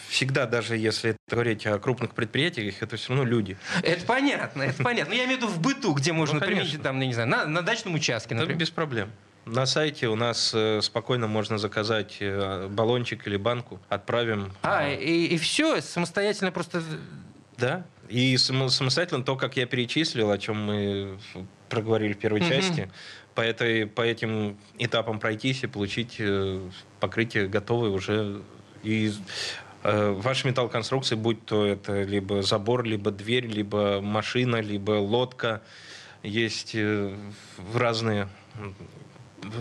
всегда, 0.07 0.45
даже 0.45 0.77
если 0.77 1.17
говорить 1.29 1.65
о 1.65 1.77
крупных 1.79 2.13
предприятиях, 2.13 2.81
это 2.81 2.95
все 2.95 3.09
равно 3.09 3.25
люди. 3.25 3.57
Это 3.83 4.05
понятно, 4.05 4.63
это 4.63 4.81
понятно. 4.83 5.13
Но 5.13 5.17
я 5.17 5.25
имею 5.25 5.39
в 5.39 5.41
виду 5.41 5.51
в 5.51 5.59
быту, 5.59 5.93
где 5.93 6.13
можно 6.13 6.39
ну, 6.39 6.45
применить, 6.45 6.81
там, 6.81 6.99
я 7.01 7.07
не 7.07 7.13
знаю, 7.13 7.29
на, 7.29 7.45
на 7.45 7.61
дачном 7.61 7.95
участке, 7.95 8.33
например. 8.35 8.55
Это 8.55 8.59
без 8.59 8.69
проблем. 8.69 9.11
На 9.45 9.65
сайте 9.65 10.07
у 10.07 10.15
нас 10.15 10.51
э, 10.55 10.81
спокойно 10.81 11.27
можно 11.27 11.57
заказать 11.57 12.17
э, 12.19 12.67
баллончик 12.67 13.27
или 13.27 13.37
банку, 13.37 13.79
отправим. 13.89 14.51
А, 14.63 14.89
и, 14.89 15.25
и 15.25 15.37
все, 15.37 15.81
самостоятельно 15.81 16.51
просто... 16.51 16.81
Да, 17.57 17.85
и 18.09 18.37
самостоятельно 18.37 19.23
то, 19.23 19.35
как 19.35 19.55
я 19.57 19.65
перечислил, 19.65 20.31
о 20.31 20.37
чем 20.37 20.63
мы 20.65 21.19
проговорили 21.69 22.13
в 22.13 22.17
первой 22.17 22.41
части, 22.41 22.89
по, 23.35 23.41
этой, 23.41 23.85
по 23.85 24.01
этим 24.01 24.57
этапам 24.79 25.19
пройтись 25.19 25.63
и 25.63 25.67
получить 25.67 26.15
э, 26.19 26.61
покрытие 26.99 27.47
готовое 27.47 27.89
уже 27.89 28.41
и 28.81 29.11
э, 29.83 30.11
ваши 30.11 30.47
металлоконструкции, 30.47 31.15
будь 31.15 31.45
то 31.45 31.65
это 31.65 32.03
либо 32.03 32.41
забор, 32.41 32.83
либо 32.83 33.11
дверь, 33.11 33.45
либо 33.45 33.99
машина, 34.01 34.61
либо 34.61 34.91
лодка, 34.91 35.61
есть 36.23 36.71
э, 36.75 37.15
разные 37.73 38.29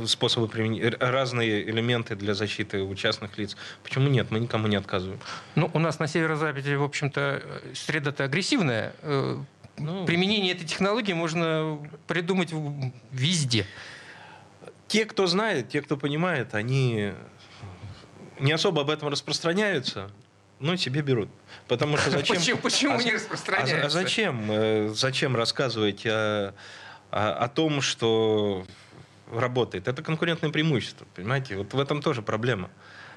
способы 0.06 0.48
применения, 0.48 0.96
разные 0.98 1.68
элементы 1.68 2.16
для 2.16 2.34
защиты 2.34 2.80
у 2.80 2.94
частных 2.94 3.36
лиц. 3.36 3.56
Почему 3.82 4.08
нет? 4.08 4.30
Мы 4.30 4.40
никому 4.40 4.66
не 4.66 4.76
отказываем. 4.76 5.20
Ну, 5.56 5.70
у 5.74 5.78
нас 5.78 5.98
на 5.98 6.06
северо-западе, 6.06 6.76
в 6.76 6.82
общем-то, 6.82 7.42
среда-то 7.74 8.24
агрессивная. 8.24 8.94
Ну, 9.76 10.06
Применение 10.06 10.52
этой 10.52 10.66
технологии 10.66 11.12
можно 11.12 11.78
придумать 12.06 12.50
везде. 13.10 13.66
Те, 14.86 15.04
кто 15.04 15.26
знает, 15.26 15.68
те, 15.68 15.82
кто 15.82 15.96
понимает, 15.96 16.54
они 16.54 17.12
не 18.38 18.52
особо 18.52 18.82
об 18.82 18.90
этом 18.90 19.08
распространяются, 19.08 20.10
но 20.60 20.76
себе 20.76 21.02
берут. 21.02 21.28
Потому 21.66 21.96
что 21.96 22.10
зачем... 22.10 22.36
Почему, 22.36 22.58
почему 22.58 22.98
а, 22.98 23.02
не 23.02 23.12
распространяются? 23.12 23.82
А, 23.82 23.86
а 23.86 23.90
зачем, 23.90 24.50
э, 24.50 24.88
зачем 24.94 25.34
рассказывать 25.34 26.06
о, 26.06 26.54
о, 27.10 27.32
о 27.32 27.48
том, 27.48 27.80
что 27.80 28.64
работает? 29.32 29.88
Это 29.88 30.02
конкурентное 30.02 30.50
преимущество, 30.50 31.06
понимаете? 31.14 31.56
Вот 31.56 31.72
в 31.72 31.78
этом 31.78 32.00
тоже 32.00 32.22
проблема 32.22 32.70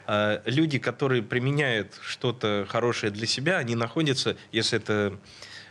а, 0.07 0.41
люди, 0.45 0.79
которые 0.79 1.21
применяют 1.21 1.99
что-то 2.01 2.65
хорошее 2.69 3.11
для 3.11 3.27
себя, 3.27 3.57
они 3.57 3.75
находятся, 3.75 4.37
если 4.51 4.79
это 4.79 5.19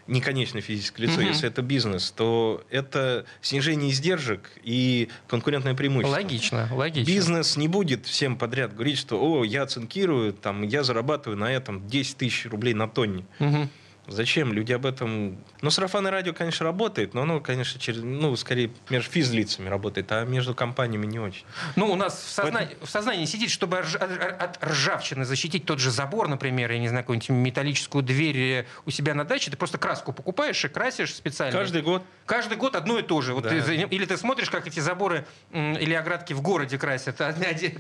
не 0.07 0.21
конечное 0.21 0.63
физическое 0.63 1.05
лицо, 1.05 1.21
угу. 1.21 1.29
если 1.29 1.49
это 1.49 1.63
бизнес, 1.63 2.11
то 2.11 2.65
это 2.71 3.27
снижение 3.41 3.91
издержек 3.91 4.51
и 4.63 5.09
конкурентное 5.29 5.75
преимущество. 5.75 6.17
Логично, 6.17 6.69
логично. 6.73 7.07
Бизнес 7.07 7.57
не 7.57 7.69
будет 7.69 8.07
всем 8.07 8.37
подряд 8.37 8.75
говорить, 8.75 8.99
что 8.99 9.21
о, 9.21 9.45
я 9.45 9.67
цинкирую, 9.67 10.33
там, 10.33 10.63
я 10.63 10.83
зарабатываю 10.83 11.39
на 11.39 11.51
этом 11.51 11.87
10 11.89 12.17
тысяч 12.17 12.47
рублей 12.47 12.75
на 12.75 12.89
тонне. 12.89 13.25
Угу. 13.41 13.69
Зачем? 14.09 14.53
Люди 14.53 14.73
об 14.73 14.87
этом... 14.87 15.39
Ну, 15.63 15.71
сарафанное 15.71 16.11
радио, 16.11 16.33
конечно, 16.33 16.65
работает, 16.65 17.15
но 17.15 17.23
оно, 17.23 17.41
конечно, 17.41 17.81
через, 17.81 18.03
ну, 18.03 18.35
скорее 18.37 18.71
между 18.89 19.11
физлицами 19.11 19.69
работает, 19.69 20.11
а 20.13 20.25
между 20.25 20.55
компаниями 20.55 21.07
не 21.07 21.19
очень. 21.19 21.45
Ну, 21.75 21.91
у 21.91 21.97
нас 21.97 22.15
в, 22.15 22.31
созна... 22.31 22.69
в 22.81 22.89
сознании 22.89 23.25
сидит, 23.25 23.51
чтобы 23.51 23.79
от 23.79 24.65
ржавчины 24.65 25.25
защитить 25.25 25.65
тот 25.65 25.79
же 25.79 25.91
забор, 25.91 26.29
например, 26.29 26.71
я 26.71 26.79
не 26.79 26.89
знаю, 26.89 27.05
какую-нибудь 27.05 27.31
металлическую 27.31 28.03
дверь 28.03 28.67
у 28.85 28.91
себя 28.91 29.15
на 29.15 29.25
даче, 29.25 29.51
ты 29.51 29.57
просто 29.57 29.79
краску 29.79 30.13
покупаешь 30.13 30.65
и 30.65 30.69
красишь 30.69 31.15
специально. 31.15 31.59
Каждый 31.59 31.83
год. 31.83 32.03
Каждый 32.27 32.57
год 32.57 32.77
одно 32.77 32.99
и 32.99 33.03
то 33.03 33.21
же. 33.21 33.35
Вот 33.35 33.45
да. 33.45 33.51
ты... 33.51 33.87
Или 33.91 34.05
ты 34.05 34.17
смотришь, 34.17 34.51
как 34.51 34.67
эти 34.67 34.81
заборы 34.81 35.27
или 35.53 35.95
оградки 35.95 36.33
в 36.33 36.43
городе 36.43 36.79
красят. 36.79 37.21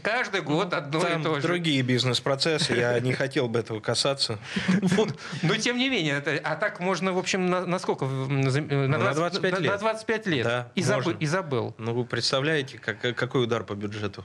Каждый 0.03 0.41
год 0.43 0.73
одно 0.73 1.01
Там 1.01 1.21
и 1.21 1.25
то 1.25 1.35
же. 1.37 1.43
другие 1.43 1.83
бизнес-процессы, 1.83 2.75
я 2.75 2.99
не 3.01 3.13
хотел 3.13 3.49
бы 3.49 3.59
этого 3.61 3.81
касаться. 3.81 4.39
Но 5.43 5.57
тем 5.57 5.77
не 5.79 5.89
менее, 5.89 6.16
это, 6.19 6.41
а 6.43 6.57
так 6.57 6.81
можно, 6.81 7.13
в 7.13 7.19
общем, 7.19 7.47
на, 7.47 7.65
на 7.67 7.79
сколько? 7.79 8.05
На, 8.07 8.51
20, 8.51 8.71
на 8.71 9.15
25 9.15 9.61
лет. 9.61 9.73
На 9.73 9.79
25 9.79 10.27
лет. 10.27 10.45
Да, 10.45 10.73
и, 10.75 10.83
забыл, 10.83 11.13
и 11.13 11.27
забыл. 11.27 11.75
Ну, 11.79 11.95
вы 11.95 12.05
представляете, 12.05 12.79
как, 12.79 13.01
какой 13.01 13.45
удар 13.45 13.65
по 13.65 13.75
бюджету? 13.75 14.25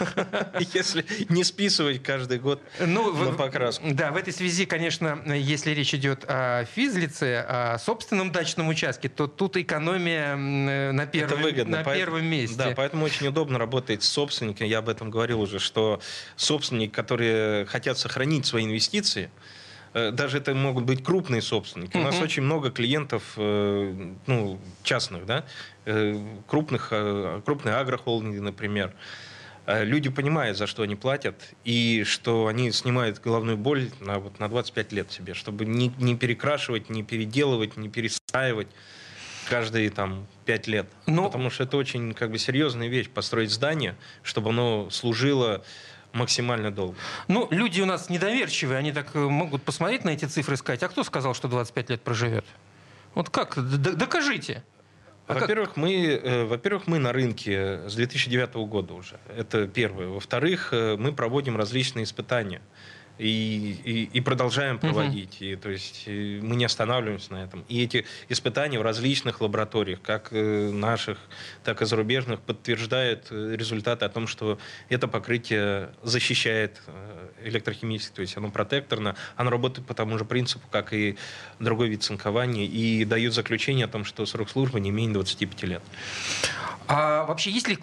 Если 0.74 1.04
не 1.28 1.44
списывать 1.44 2.02
каждый 2.02 2.38
год 2.38 2.62
ну, 2.80 3.12
на 3.12 3.32
покраску. 3.32 3.84
Да, 3.92 4.10
в 4.12 4.16
этой 4.16 4.32
связи, 4.32 4.66
конечно, 4.66 5.22
если 5.26 5.70
речь 5.72 5.94
идет 5.94 6.24
о 6.28 6.64
физлице, 6.64 7.44
о 7.48 7.78
собственном 7.78 8.32
дачном 8.32 8.68
участке, 8.68 9.08
то 9.08 9.26
тут 9.26 9.56
экономия 9.56 10.36
на 10.36 11.06
первом, 11.06 11.70
на 11.70 11.84
первом 11.84 12.24
месте. 12.24 12.56
Да, 12.56 12.72
поэтому 12.76 13.04
очень 13.04 13.26
удобно 13.26 13.58
работать 13.58 14.02
с 14.02 14.08
собственником. 14.08 14.66
Я 14.66 14.78
об 14.78 14.88
этом 14.88 15.10
говорил 15.10 15.40
уже, 15.40 15.58
что 15.58 16.00
собственники, 16.36 16.92
которые 16.92 17.66
хотят 17.66 17.98
сохранить 17.98 18.46
свои 18.46 18.64
инвестиции, 18.64 19.24
Э, 19.24 19.30
даже 19.94 20.38
это 20.38 20.54
могут 20.54 20.84
быть 20.84 21.04
крупные 21.04 21.40
собственники. 21.40 21.96
У 21.96 22.00
нас 22.00 22.20
очень 22.20 22.42
много 22.42 22.70
клиентов, 22.70 23.34
э, 23.36 24.12
ну, 24.26 24.60
частных, 24.82 25.24
да, 25.24 25.44
э, 25.84 26.20
крупных, 26.48 26.92
крупные 27.44 27.76
агрохолдинги, 27.76 28.38
например. 28.38 28.92
Люди 29.66 30.10
понимают, 30.10 30.58
за 30.58 30.66
что 30.66 30.82
они 30.82 30.94
платят, 30.94 31.54
и 31.64 32.04
что 32.04 32.48
они 32.48 32.70
снимают 32.70 33.20
головную 33.20 33.56
боль 33.56 33.88
на, 34.00 34.18
вот, 34.18 34.38
на 34.38 34.48
25 34.48 34.92
лет 34.92 35.10
себе, 35.10 35.32
чтобы 35.32 35.64
не, 35.64 35.88
не 35.98 36.16
перекрашивать, 36.16 36.90
не 36.90 37.02
переделывать, 37.02 37.78
не 37.78 37.88
перестраивать 37.88 38.68
каждые 39.48 39.90
там 39.90 40.26
пять 40.44 40.66
лет. 40.66 40.86
Но... 41.06 41.26
Потому 41.26 41.50
что 41.50 41.64
это 41.64 41.76
очень 41.76 42.12
как 42.12 42.30
бы 42.30 42.38
серьезная 42.38 42.88
вещь, 42.88 43.08
построить 43.08 43.50
здание, 43.50 43.96
чтобы 44.22 44.50
оно 44.50 44.90
служило 44.90 45.64
максимально 46.14 46.70
долго. 46.70 46.96
Ну, 47.28 47.48
люди 47.50 47.80
у 47.80 47.86
нас 47.86 48.08
недоверчивые, 48.08 48.78
они 48.78 48.92
так 48.92 49.14
э, 49.14 49.18
могут 49.18 49.62
посмотреть 49.62 50.04
на 50.04 50.10
эти 50.10 50.24
цифры 50.24 50.54
и 50.54 50.56
сказать, 50.56 50.82
а 50.82 50.88
кто 50.88 51.04
сказал, 51.04 51.34
что 51.34 51.48
25 51.48 51.90
лет 51.90 52.00
проживет? 52.02 52.44
Вот 53.14 53.30
как? 53.30 53.56
Докажите. 53.56 54.62
А 55.26 55.34
во-первых, 55.34 55.70
как? 55.70 55.76
мы, 55.78 56.06
э, 56.06 56.44
во-первых, 56.44 56.86
мы 56.86 56.98
на 56.98 57.12
рынке 57.12 57.88
с 57.88 57.94
2009 57.94 58.54
года 58.66 58.94
уже. 58.94 59.18
Это 59.34 59.66
первое. 59.66 60.08
Во-вторых, 60.08 60.68
э, 60.72 60.96
мы 60.96 61.12
проводим 61.12 61.56
различные 61.56 62.04
испытания 62.04 62.60
и, 63.18 63.78
и, 63.84 64.04
и 64.12 64.20
продолжаем 64.20 64.78
проводить. 64.78 65.36
Угу. 65.36 65.44
И, 65.44 65.56
то 65.56 65.70
есть 65.70 66.04
и 66.06 66.40
мы 66.42 66.56
не 66.56 66.64
останавливаемся 66.64 67.32
на 67.32 67.44
этом. 67.44 67.64
И 67.68 67.82
эти 67.82 68.04
испытания 68.28 68.78
в 68.78 68.82
различных 68.82 69.40
лабораториях, 69.40 70.00
как 70.02 70.28
э, 70.32 70.70
наших, 70.70 71.18
так 71.62 71.80
и 71.82 71.86
зарубежных, 71.86 72.40
подтверждают 72.40 73.28
э, 73.30 73.54
результаты 73.56 74.04
о 74.04 74.08
том, 74.08 74.26
что 74.26 74.58
это 74.88 75.06
покрытие 75.06 75.90
защищает 76.02 76.80
э, 76.86 77.28
электрохимически, 77.44 78.14
то 78.16 78.22
есть 78.22 78.36
оно 78.36 78.50
протекторно, 78.50 79.14
оно 79.36 79.50
работает 79.50 79.86
по 79.86 79.94
тому 79.94 80.18
же 80.18 80.24
принципу, 80.24 80.66
как 80.70 80.92
и 80.92 81.16
другой 81.60 81.88
вид 81.88 82.02
цинкования, 82.02 82.66
и 82.66 83.04
дают 83.04 83.34
заключение 83.34 83.84
о 83.86 83.88
том, 83.88 84.04
что 84.04 84.26
срок 84.26 84.50
службы 84.50 84.80
не 84.80 84.90
менее 84.90 85.14
25 85.14 85.62
лет. 85.64 85.82
А 86.86 87.24
вообще, 87.24 87.50
есть 87.50 87.68
ли 87.68 87.78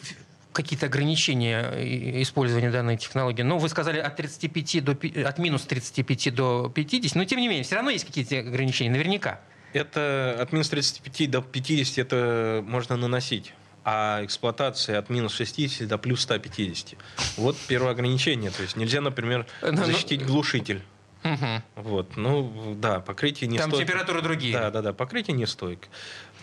какие-то 0.54 0.88
ограничения 0.88 2.22
использования 2.22 2.72
данной 2.72 2.98
технологии. 2.98 3.42
Но 3.42 3.56
ну, 3.56 3.58
вы 3.60 3.70
сказали 3.70 4.00
от, 4.00 4.16
35 4.16 4.84
до, 4.84 4.92
от 5.28 5.38
минус 5.38 5.64
35 5.64 6.34
до 6.34 6.72
50, 6.74 7.16
но 7.16 7.26
тем 7.26 7.40
не 7.40 7.48
менее, 7.48 7.64
все 7.64 7.76
равно 7.76 7.92
есть 7.92 8.06
какие-то 8.06 8.40
ограничения, 8.40 8.92
наверняка. 8.92 9.40
Это 9.74 10.38
от 10.40 10.52
минус 10.52 10.70
35 10.70 11.32
до 11.32 11.42
50 11.42 11.98
это 11.98 12.64
можно 12.66 12.98
наносить 12.98 13.54
а 13.84 14.24
эксплуатация 14.24 15.00
от 15.00 15.10
минус 15.10 15.34
60 15.34 15.88
до 15.88 15.98
плюс 15.98 16.22
150. 16.22 17.00
Вот 17.38 17.58
первое 17.68 17.92
ограничение. 17.92 18.52
То 18.52 18.62
есть 18.62 18.76
нельзя, 18.76 19.02
например, 19.02 19.48
ну, 19.62 19.72
ну, 19.72 19.86
защитить 19.86 20.24
глушитель. 20.24 20.84
Угу. 21.24 21.62
Вот, 21.76 22.18
ну 22.18 22.76
да, 22.80 23.00
покрытие 23.00 23.48
не 23.48 23.58
Там 23.58 23.72
температуры 23.72 24.22
другие. 24.22 24.54
Да, 24.54 24.72
да, 24.72 24.82
да, 24.82 24.94
покрытие 24.94 25.36
не 25.36 25.46
стойко. 25.46 25.88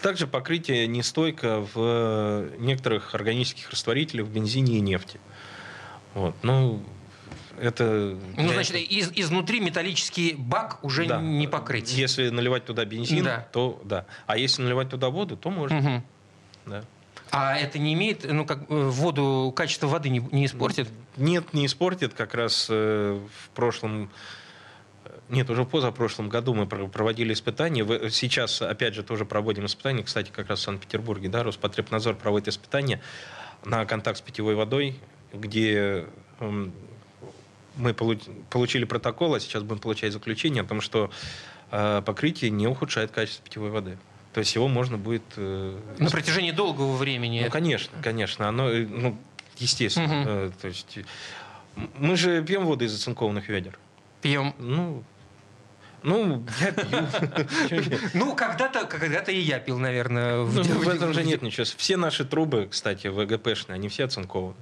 Также 0.02 0.26
покрытие 0.26 0.86
не 0.86 1.02
стойко 1.02 1.60
в 1.60 1.72
э, 1.76 2.56
некоторых 2.58 3.14
органических 3.14 3.70
растворителях 3.70 4.26
в 4.26 4.30
бензине 4.30 4.78
и 4.78 4.80
нефти. 4.80 5.18
Вот, 6.14 6.34
ну, 6.42 6.82
это... 7.60 8.16
Ну, 8.36 8.52
значит, 8.52 8.76
из, 8.76 9.10
изнутри 9.14 9.60
металлический 9.60 10.34
бак 10.34 10.82
уже 10.84 11.06
да. 11.06 11.20
не 11.20 11.46
покрыть. 11.46 11.92
Если 11.92 12.28
наливать 12.30 12.64
туда 12.64 12.84
бензин, 12.84 13.24
да. 13.24 13.48
то 13.52 13.80
да. 13.84 14.06
А 14.26 14.36
если 14.36 14.62
наливать 14.62 14.90
туда 14.90 15.10
воду, 15.10 15.36
то 15.36 15.50
можно. 15.50 15.78
Угу. 15.78 16.02
Да. 16.66 16.84
А 17.30 17.56
это 17.56 17.78
не 17.78 17.94
имеет, 17.94 18.24
ну, 18.30 18.46
как 18.46 18.70
э, 18.70 18.74
воду, 18.74 19.52
качество 19.54 19.86
воды 19.86 20.08
не, 20.08 20.20
не 20.32 20.46
испортит? 20.46 20.88
Нет, 21.16 21.52
не 21.52 21.66
испортит. 21.66 22.14
Как 22.14 22.34
раз 22.34 22.68
э, 22.70 23.20
в 23.40 23.50
прошлом 23.50 24.10
нет, 25.28 25.50
уже 25.50 25.62
в 25.62 25.68
позапрошлом 25.68 26.28
году 26.28 26.54
мы 26.54 26.66
проводили 26.66 27.32
испытания. 27.32 27.84
Сейчас, 28.10 28.62
опять 28.62 28.94
же, 28.94 29.02
тоже 29.02 29.24
проводим 29.24 29.66
испытания. 29.66 30.02
Кстати, 30.02 30.30
как 30.30 30.48
раз 30.48 30.60
в 30.60 30.62
Санкт-Петербурге, 30.62 31.28
да, 31.28 31.42
Роспотребнадзор 31.42 32.16
проводит 32.16 32.48
испытания 32.48 33.00
на 33.64 33.84
контакт 33.84 34.18
с 34.18 34.20
питьевой 34.20 34.54
водой, 34.54 34.96
где 35.32 36.06
эм, 36.40 36.72
мы 37.76 37.94
получили 37.94 38.84
протокол, 38.84 39.34
а 39.34 39.40
сейчас 39.40 39.62
будем 39.62 39.80
получать 39.80 40.12
заключение 40.12 40.62
о 40.62 40.66
том, 40.66 40.80
что 40.80 41.10
э, 41.70 42.02
покрытие 42.04 42.50
не 42.50 42.66
ухудшает 42.66 43.10
качество 43.10 43.44
питьевой 43.44 43.70
воды. 43.70 43.98
То 44.32 44.40
есть 44.40 44.54
его 44.54 44.68
можно 44.68 44.96
будет... 44.96 45.22
Э, 45.36 45.78
на 45.98 46.10
протяжении 46.10 46.50
долгого 46.50 46.96
времени. 46.96 47.42
Ну, 47.44 47.50
конечно, 47.50 47.96
конечно. 48.02 48.48
Оно, 48.48 48.70
э, 48.70 48.86
ну, 48.86 49.16
естественно. 49.58 50.46
Угу. 50.46 50.52
То 50.60 50.68
есть 50.68 50.98
мы 51.96 52.16
же 52.16 52.42
пьем 52.42 52.64
воду 52.64 52.84
из 52.84 52.94
оцинкованных 52.94 53.48
ведер. 53.48 53.78
Пьем. 54.20 54.54
Ну, 54.58 55.04
ну, 56.02 56.44
я 56.60 56.72
пью. 56.72 57.98
Ну, 58.14 58.34
когда-то 58.34 58.86
когда 58.86 59.18
и 59.20 59.38
я 59.38 59.58
пил, 59.58 59.78
наверное. 59.78 60.40
В, 60.40 60.54
ну, 60.54 60.90
этом 60.90 61.12
же 61.12 61.24
нет 61.24 61.42
ничего. 61.42 61.64
Все 61.64 61.96
наши 61.96 62.24
трубы, 62.24 62.68
кстати, 62.70 63.08
ВГПшные, 63.08 63.74
они 63.74 63.88
все 63.88 64.04
оцинкованы. 64.04 64.56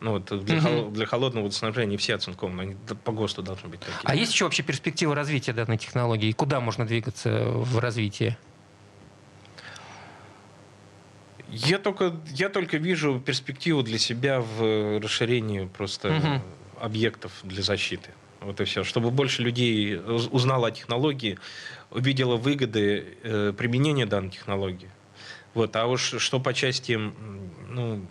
Ну, 0.00 0.12
вот 0.12 0.44
для, 0.44 0.58
угу. 0.58 0.90
для 0.90 1.06
холодного 1.06 1.44
водоснабжения 1.44 1.96
все 1.96 2.16
оцинкованы, 2.16 2.60
они 2.60 2.76
по 3.04 3.12
ГОСТу 3.12 3.42
должны 3.42 3.70
быть 3.70 3.80
такие. 3.80 4.00
А 4.02 4.14
есть 4.14 4.32
еще 4.32 4.44
вообще 4.44 4.62
перспектива 4.62 5.14
развития 5.14 5.54
данной 5.54 5.78
технологии? 5.78 6.32
Куда 6.32 6.60
можно 6.60 6.86
двигаться 6.86 7.44
в 7.46 7.78
развитии? 7.78 8.36
Я 11.48 11.78
только, 11.78 12.16
я 12.30 12.50
только 12.50 12.76
вижу 12.76 13.18
перспективу 13.20 13.82
для 13.82 13.98
себя 13.98 14.40
в 14.40 15.00
расширении 15.00 15.66
просто 15.66 16.16
угу. 16.16 16.84
объектов 16.84 17.32
для 17.42 17.62
защиты. 17.62 18.10
Вот 18.44 18.60
и 18.60 18.64
все. 18.64 18.84
Чтобы 18.84 19.10
больше 19.10 19.42
людей 19.42 19.98
узнало 19.98 20.68
о 20.68 20.70
технологии, 20.70 21.38
увидело 21.90 22.36
выгоды 22.36 23.16
э, 23.22 23.52
применения 23.56 24.06
данной 24.06 24.30
технологии. 24.30 24.90
Вот. 25.54 25.74
А 25.76 25.86
уж 25.86 26.14
что 26.18 26.40
по 26.40 26.52
части, 26.52 26.98
ну, 27.68 28.06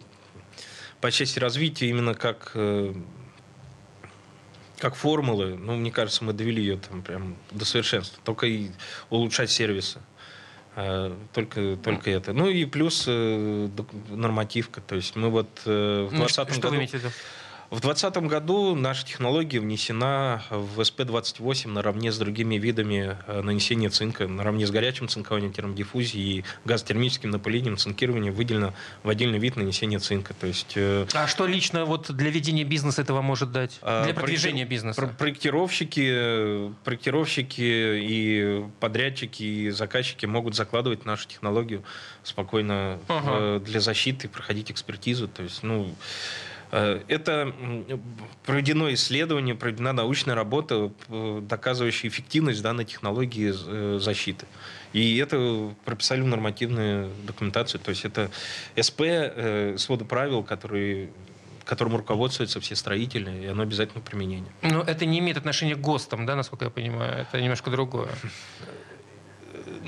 по 1.01 1.11
части 1.11 1.37
развития 1.37 1.89
именно 1.89 2.15
как, 2.15 2.51
э, 2.55 2.93
как 4.79 4.95
формулы, 4.95 5.55
ну, 5.55 5.75
мне 5.75 5.91
кажется, 5.91 6.23
мы 6.23 6.33
довели 6.33 6.61
ее 6.61 6.77
там 6.77 7.03
прям 7.03 7.35
до 7.51 7.65
совершенства. 7.65 8.19
Только 8.23 8.47
и 8.47 8.71
улучшать 9.09 9.51
сервисы. 9.51 9.99
Э, 10.75 11.15
только, 11.33 11.77
только 11.77 12.09
это. 12.09 12.33
Ну 12.33 12.49
и 12.49 12.65
плюс 12.65 13.05
э, 13.07 13.69
нормативка. 14.09 14.81
То 14.81 14.95
есть 14.95 15.15
мы 15.15 15.29
вот 15.29 15.61
э, 15.65 16.07
в 16.09 16.15
2020 16.15 16.47
ну, 16.49 16.53
что 16.53 16.61
году... 16.61 16.69
Вы 16.69 16.75
имеете 16.77 16.97
в 16.97 17.01
виду? 17.01 17.13
В 17.73 17.81
2020 17.81 18.29
году 18.29 18.75
наша 18.75 19.03
технология 19.03 19.59
внесена 19.59 20.43
в 20.51 20.79
СП-28 20.79 21.67
наравне 21.69 22.11
с 22.11 22.19
другими 22.19 22.57
видами 22.57 23.17
э, 23.25 23.41
нанесения 23.41 23.89
цинка, 23.89 24.27
наравне 24.27 24.67
с 24.67 24.69
горячим 24.69 25.07
цинкованием 25.07 25.51
термодиффузии 25.51 26.21
и 26.21 26.43
газотермическим 26.65 27.31
напылением 27.31 27.77
цинкирования 27.77 28.31
выделено 28.31 28.75
в 29.01 29.09
отдельный 29.09 29.39
вид 29.39 29.55
нанесения 29.55 29.97
цинка. 29.97 30.35
То 30.35 30.45
есть, 30.45 30.73
э, 30.75 31.07
а 31.15 31.25
что 31.25 31.47
лично 31.47 31.85
вот 31.85 32.15
для 32.15 32.29
ведения 32.29 32.63
бизнеса 32.63 33.01
этого 33.01 33.23
может 33.23 33.51
дать? 33.51 33.79
А, 33.81 34.05
для 34.05 34.13
продвижения 34.13 34.65
бизнеса? 34.65 35.11
Проектировщики, 35.17 36.71
проектировщики 36.83 37.61
и 37.63 38.65
подрядчики, 38.81 39.41
и 39.41 39.69
заказчики 39.71 40.27
могут 40.27 40.53
закладывать 40.53 41.05
нашу 41.05 41.27
технологию 41.27 41.83
спокойно 42.21 42.99
ага. 43.07 43.59
для 43.59 43.79
защиты, 43.79 44.29
проходить 44.29 44.69
экспертизу. 44.69 45.27
То 45.27 45.41
есть, 45.41 45.63
ну, 45.63 45.87
Э, 45.87 46.52
это 47.07 47.53
проведено 48.45 48.91
исследование, 48.93 49.53
проведена 49.53 49.93
научная 49.93 50.35
работа, 50.35 50.91
э, 51.07 51.41
доказывающая 51.43 52.09
эффективность 52.09 52.61
данной 52.61 52.85
технологии 52.85 53.53
э, 53.53 53.99
защиты. 53.99 54.47
И 54.91 55.17
это 55.17 55.73
прописали 55.85 56.21
в 56.21 56.27
нормативную 56.27 57.11
документацию. 57.25 57.79
То 57.79 57.89
есть 57.89 58.05
это 58.05 58.31
СП, 58.79 59.01
своды 59.77 60.05
правил, 60.05 60.43
которые 60.43 61.09
которым 61.65 61.95
руководствуются 61.95 62.59
все 62.59 62.75
строители, 62.75 63.45
и 63.45 63.47
оно 63.47 63.63
обязательно 63.63 64.01
применение. 64.01 64.51
Но 64.61 64.81
это 64.81 65.05
не 65.05 65.19
имеет 65.19 65.37
отношения 65.37 65.75
к 65.75 65.79
ГОСТам, 65.81 66.25
да, 66.25 66.35
насколько 66.35 66.65
я 66.65 66.71
понимаю? 66.71 67.21
Это 67.21 67.39
немножко 67.39 67.71
другое. 67.71 68.09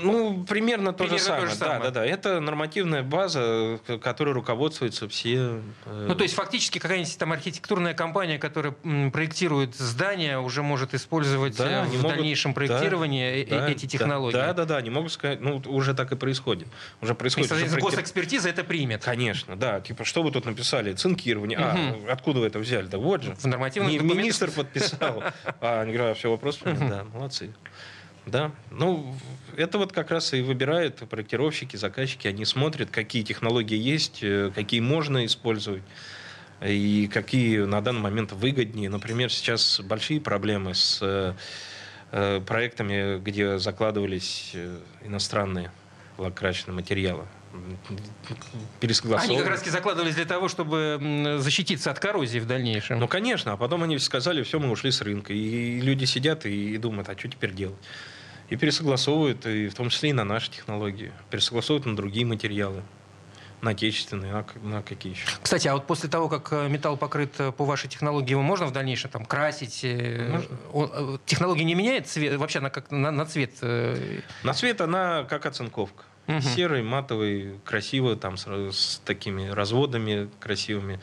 Ну, 0.02 0.44
примерно 0.44 0.92
то 0.92 1.04
примерно 1.04 1.18
же 1.18 1.24
самое. 1.24 1.44
То 1.44 1.50
же 1.50 1.56
самое. 1.56 1.78
Да, 1.80 1.90
да, 1.90 2.00
да. 2.00 2.06
Это 2.06 2.40
нормативная 2.40 3.02
база, 3.02 3.80
которой 4.02 4.30
руководствуются 4.30 5.08
все. 5.08 5.60
Э, 5.86 6.06
ну, 6.08 6.14
то 6.14 6.22
есть 6.22 6.34
фактически 6.34 6.78
какая-нибудь 6.78 7.18
там 7.18 7.32
архитектурная 7.32 7.94
компания, 7.94 8.38
которая 8.38 8.72
проектирует 9.10 9.74
здание, 9.74 10.38
уже 10.38 10.62
может 10.62 10.94
использовать 10.94 11.56
да, 11.56 11.84
э, 11.84 11.84
в 11.84 12.02
могут, 12.02 12.16
дальнейшем 12.16 12.54
проектировании 12.54 13.44
да, 13.44 13.68
эти 13.68 13.86
технологии. 13.86 14.34
Да, 14.34 14.52
да, 14.52 14.64
да, 14.64 14.76
они 14.76 14.90
могут 14.90 15.12
сказать, 15.12 15.40
ну, 15.40 15.62
уже 15.66 15.94
так 15.94 16.12
и 16.12 16.16
происходит. 16.16 16.68
Уже 17.00 17.14
происходит. 17.14 17.50
И, 17.50 17.54
уже 17.54 17.78
госэкспертиза 17.78 18.48
это 18.48 18.64
примет. 18.64 19.04
Конечно, 19.04 19.56
да. 19.56 19.80
Типа, 19.80 20.04
что 20.04 20.22
вы 20.22 20.30
тут 20.30 20.44
написали? 20.44 20.92
Цинкирование. 20.92 21.58
Угу. 21.58 21.66
А, 22.08 22.12
откуда 22.12 22.40
вы 22.40 22.46
это 22.46 22.58
взяли? 22.58 22.86
Да 22.86 22.98
вот 22.98 23.22
же. 23.22 23.34
В 23.34 23.44
нормативном 23.46 23.90
Не, 23.90 23.98
Министр 23.98 24.50
подписал. 24.50 25.22
А, 25.60 25.80
они 25.80 25.92
говорят, 25.92 26.18
все, 26.18 26.30
вопрос 26.30 26.58
Да, 26.64 27.04
молодцы. 27.12 27.54
Да, 28.26 28.50
ну 28.72 29.14
это 29.56 29.78
вот 29.78 29.92
как 29.92 30.10
раз 30.10 30.34
и 30.34 30.42
выбирают 30.42 30.96
проектировщики, 31.08 31.76
заказчики. 31.76 32.26
Они 32.26 32.44
смотрят, 32.44 32.90
какие 32.90 33.22
технологии 33.22 33.78
есть, 33.78 34.18
э, 34.22 34.50
какие 34.52 34.80
можно 34.80 35.24
использовать 35.24 35.84
и 36.60 37.08
какие 37.12 37.60
на 37.60 37.80
данный 37.80 38.00
момент 38.00 38.32
выгоднее. 38.32 38.90
Например, 38.90 39.30
сейчас 39.30 39.80
большие 39.80 40.20
проблемы 40.20 40.74
с 40.74 40.98
э, 41.02 41.34
э, 42.10 42.40
проектами, 42.40 43.18
где 43.18 43.58
закладывались 43.58 44.56
иностранные 45.04 45.70
лакраченные 46.18 46.74
материалы 46.74 47.26
Они 49.30 49.38
как 49.38 49.48
раз 49.48 49.64
закладывались 49.64 50.14
для 50.14 50.24
того, 50.24 50.48
чтобы 50.48 51.38
защититься 51.38 51.90
от 51.90 51.98
коррозии 51.98 52.38
в 52.38 52.46
дальнейшем. 52.46 52.98
Ну, 52.98 53.08
конечно. 53.08 53.52
А 53.52 53.56
потом 53.56 53.82
они 53.82 53.98
сказали, 53.98 54.42
все, 54.42 54.58
мы 54.58 54.70
ушли 54.70 54.90
с 54.90 55.00
рынка. 55.00 55.32
И 55.32 55.80
люди 55.80 56.04
сидят 56.04 56.44
и 56.44 56.76
думают, 56.76 57.08
а 57.08 57.16
что 57.16 57.28
теперь 57.28 57.52
делать? 57.52 57.78
И 58.48 58.56
пересогласовывают, 58.56 59.46
и 59.46 59.68
в 59.68 59.74
том 59.74 59.90
числе 59.90 60.10
и 60.10 60.12
на 60.12 60.24
наши 60.24 60.50
технологии, 60.50 61.12
пересогласовывают 61.30 61.86
на 61.86 61.96
другие 61.96 62.26
материалы 62.26 62.82
на 63.62 63.70
отечественные, 63.70 64.32
а 64.32 64.46
на 64.62 64.82
какие 64.82 65.14
еще. 65.14 65.26
Кстати, 65.42 65.66
а 65.66 65.74
вот 65.74 65.86
после 65.86 66.08
того, 66.08 66.28
как 66.28 66.52
э, 66.52 66.68
металл 66.68 66.96
покрыт 66.96 67.32
э, 67.38 67.52
по 67.52 67.64
вашей 67.64 67.88
технологии, 67.88 68.30
его 68.30 68.42
можно 68.42 68.66
в 68.66 68.72
дальнейшем 68.72 69.10
там 69.10 69.24
красить? 69.24 69.80
Э, 69.82 70.28
можно. 70.30 70.56
Он, 70.72 71.20
технология 71.24 71.64
не 71.64 71.74
меняет 71.74 72.06
цвет? 72.06 72.36
Вообще 72.36 72.58
она 72.58 72.70
как 72.70 72.90
на, 72.90 73.10
на 73.10 73.24
цвет? 73.24 73.52
На 74.42 74.52
цвет 74.52 74.80
она 74.80 75.24
как 75.24 75.46
оцинковка. 75.46 76.04
Угу. 76.28 76.40
Серый, 76.40 76.82
матовый, 76.82 77.60
красиво, 77.64 78.16
там 78.16 78.36
с, 78.36 78.46
с 78.46 79.00
такими 79.04 79.48
разводами 79.48 80.28
красивыми, 80.40 81.00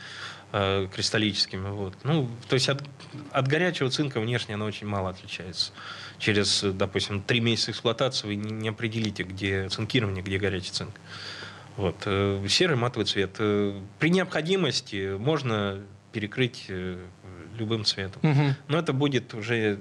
э, 0.54 0.88
кристаллическими. 0.94 1.68
Вот. 1.68 1.94
Ну, 2.04 2.30
то 2.48 2.54
есть 2.54 2.68
от, 2.68 2.82
от 3.30 3.48
горячего 3.48 3.90
цинка 3.90 4.20
внешне 4.20 4.54
она 4.54 4.64
очень 4.64 4.86
мало 4.86 5.10
отличается 5.10 5.72
через, 6.18 6.62
допустим, 6.62 7.22
три 7.22 7.40
месяца 7.40 7.70
эксплуатации 7.70 8.26
вы 8.26 8.34
не 8.36 8.68
определите, 8.68 9.24
где 9.24 9.68
цинкирование, 9.68 10.22
где 10.22 10.38
горячий 10.38 10.70
цинк. 10.70 10.94
Вот. 11.76 11.96
Э, 12.06 12.44
серый 12.48 12.76
матовый 12.76 13.06
цвет. 13.06 13.36
Э, 13.38 13.78
при 13.98 14.10
необходимости 14.10 15.16
можно 15.16 15.80
перекрыть 16.12 16.66
э, 16.68 16.98
любым 17.58 17.84
цветом. 17.84 18.20
Угу. 18.22 18.54
Но 18.68 18.78
это 18.78 18.92
будет 18.92 19.34
уже 19.34 19.78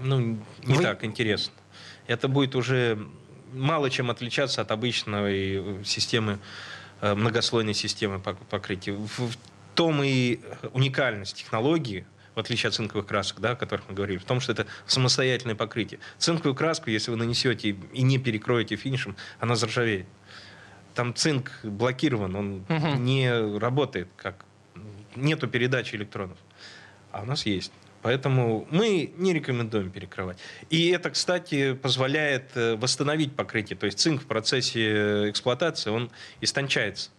ну, 0.00 0.38
не 0.64 0.74
Вы... 0.74 0.82
так 0.82 1.04
интересно. 1.04 1.54
Это 2.06 2.28
будет 2.28 2.54
уже 2.54 2.98
мало 3.52 3.88
чем 3.90 4.10
отличаться 4.10 4.62
от 4.62 4.70
обычной 4.72 5.84
системы, 5.84 6.38
многослойной 7.00 7.72
системы 7.72 8.18
покрытия. 8.18 8.92
В 8.92 9.30
том 9.74 10.02
и 10.02 10.40
уникальность 10.72 11.36
технологии, 11.36 12.06
в 12.34 12.40
отличие 12.40 12.68
от 12.68 12.74
цинковых 12.74 13.06
красок, 13.06 13.40
да, 13.40 13.52
о 13.52 13.56
которых 13.56 13.88
мы 13.88 13.94
говорили, 13.94 14.18
в 14.18 14.24
том, 14.24 14.40
что 14.40 14.52
это 14.52 14.66
самостоятельное 14.86 15.54
покрытие. 15.54 16.00
Цинковую 16.18 16.54
краску, 16.54 16.90
если 16.90 17.10
вы 17.10 17.16
нанесете 17.16 17.76
и 17.92 18.02
не 18.02 18.18
перекроете 18.18 18.76
финишем, 18.76 19.16
она 19.38 19.56
заржавеет. 19.56 20.06
Там 20.94 21.14
цинк 21.14 21.50
блокирован, 21.62 22.34
он 22.36 22.64
угу. 22.68 22.88
не 22.98 23.58
работает, 23.58 24.08
как 24.16 24.44
нету 25.16 25.48
передачи 25.48 25.96
электронов. 25.96 26.38
А 27.12 27.22
у 27.22 27.26
нас 27.26 27.46
есть. 27.46 27.72
Поэтому 28.02 28.66
мы 28.70 29.14
не 29.16 29.32
рекомендуем 29.32 29.90
перекрывать. 29.90 30.36
И 30.68 30.90
это, 30.90 31.08
кстати, 31.10 31.72
позволяет 31.72 32.50
э, 32.54 32.76
восстановить 32.76 33.34
покрытие. 33.34 33.78
То 33.78 33.86
есть 33.86 33.98
цинк 33.98 34.22
в 34.22 34.26
процессе 34.26 35.30
эксплуатации, 35.30 35.88
он 35.88 36.10
истончается 36.42 37.10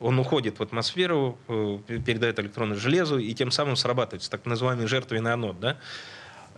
он 0.00 0.18
уходит 0.18 0.58
в 0.58 0.62
атмосферу, 0.62 1.38
э, 1.48 1.78
передает 2.04 2.38
электроны 2.38 2.76
железу, 2.76 3.18
и 3.18 3.32
тем 3.34 3.50
самым 3.50 3.76
срабатывается 3.76 4.30
так 4.30 4.46
называемый 4.46 4.86
жертвенный 4.86 5.32
анод. 5.32 5.58
Да? 5.58 5.76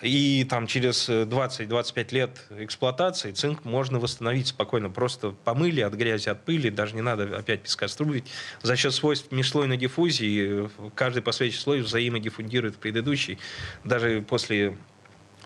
И 0.03 0.46
там 0.48 0.66
через 0.66 1.09
20-25 1.09 2.12
лет 2.12 2.46
эксплуатации 2.59 3.33
цинк 3.33 3.64
можно 3.64 3.98
восстановить 3.98 4.48
спокойно. 4.48 4.88
Просто 4.88 5.31
помыли 5.44 5.83
от 5.83 5.92
грязи, 5.94 6.29
от 6.29 6.44
пыли, 6.44 6.70
даже 6.70 6.94
не 6.94 7.03
надо 7.03 7.37
опять 7.37 7.62
пескоструить. 7.62 8.24
За 8.62 8.76
счет 8.76 8.94
свойств 8.94 9.31
межслойной 9.31 9.76
диффузии 9.76 10.70
каждый 10.94 11.22
последующий 11.22 11.61
слой 11.61 11.81
взаимодиффундирует 11.83 12.76
предыдущий. 12.76 13.38
Даже 13.85 14.22
после 14.22 14.76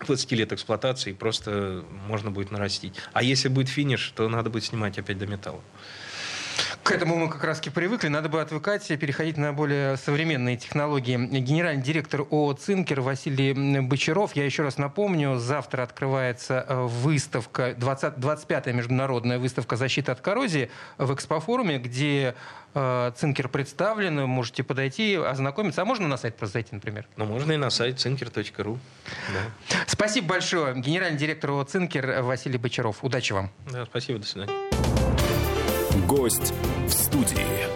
20 0.05 0.31
лет 0.33 0.53
эксплуатации 0.53 1.11
просто 1.11 1.83
можно 2.07 2.31
будет 2.31 2.51
нарастить. 2.51 2.95
А 3.13 3.23
если 3.23 3.49
будет 3.49 3.67
финиш, 3.67 4.13
то 4.15 4.29
надо 4.29 4.49
будет 4.49 4.63
снимать 4.63 4.97
опять 4.97 5.17
до 5.17 5.27
металла. 5.27 5.61
К 6.85 6.91
этому 6.91 7.15
мы 7.15 7.29
как 7.29 7.43
раз 7.43 7.59
привыкли. 7.61 8.09
Надо 8.09 8.29
бы 8.29 8.39
отвыкать, 8.39 8.87
переходить 8.87 9.37
на 9.37 9.53
более 9.53 9.97
современные 9.97 10.55
технологии. 10.55 11.17
Генеральный 11.17 11.81
директор 11.81 12.21
ООО 12.21 12.53
«Цинкер» 12.53 13.01
Василий 13.01 13.79
Бочаров. 13.81 14.35
Я 14.35 14.45
еще 14.45 14.61
раз 14.61 14.77
напомню, 14.77 15.39
завтра 15.39 15.81
открывается 15.81 16.63
э, 16.69 16.83
выставка, 16.83 17.73
20, 17.75 18.17
25-я 18.17 18.71
международная 18.73 19.39
выставка 19.39 19.77
защиты 19.77 20.11
от 20.11 20.21
коррозии 20.21 20.69
в 20.99 21.11
экспофоруме, 21.11 21.79
где 21.79 22.35
э, 22.75 23.11
Цинкер 23.15 23.49
представлен. 23.49 24.21
Можете 24.27 24.63
подойти, 24.63 25.15
ознакомиться. 25.15 25.81
А 25.81 25.85
можно 25.85 26.07
на 26.07 26.17
сайт 26.17 26.37
просто 26.37 26.53
зайти, 26.59 26.75
например? 26.75 27.07
Ну, 27.17 27.25
можно 27.25 27.51
и 27.53 27.57
на 27.57 27.71
сайт 27.71 27.95
cinker.ru. 27.95 28.77
Да. 29.33 29.75
Спасибо 29.87 30.27
большое. 30.27 30.79
Генеральный 30.79 31.17
директор 31.17 31.49
ООО 31.49 31.63
«Цинкер» 31.63 32.21
Василий 32.21 32.59
Бочаров. 32.59 33.03
Удачи 33.03 33.33
вам. 33.33 33.49
Да, 33.71 33.85
спасибо. 33.85 34.19
До 34.19 34.27
свидания. 34.27 34.84
Гость 36.07 36.53
в 36.87 36.91
студии. 36.91 37.74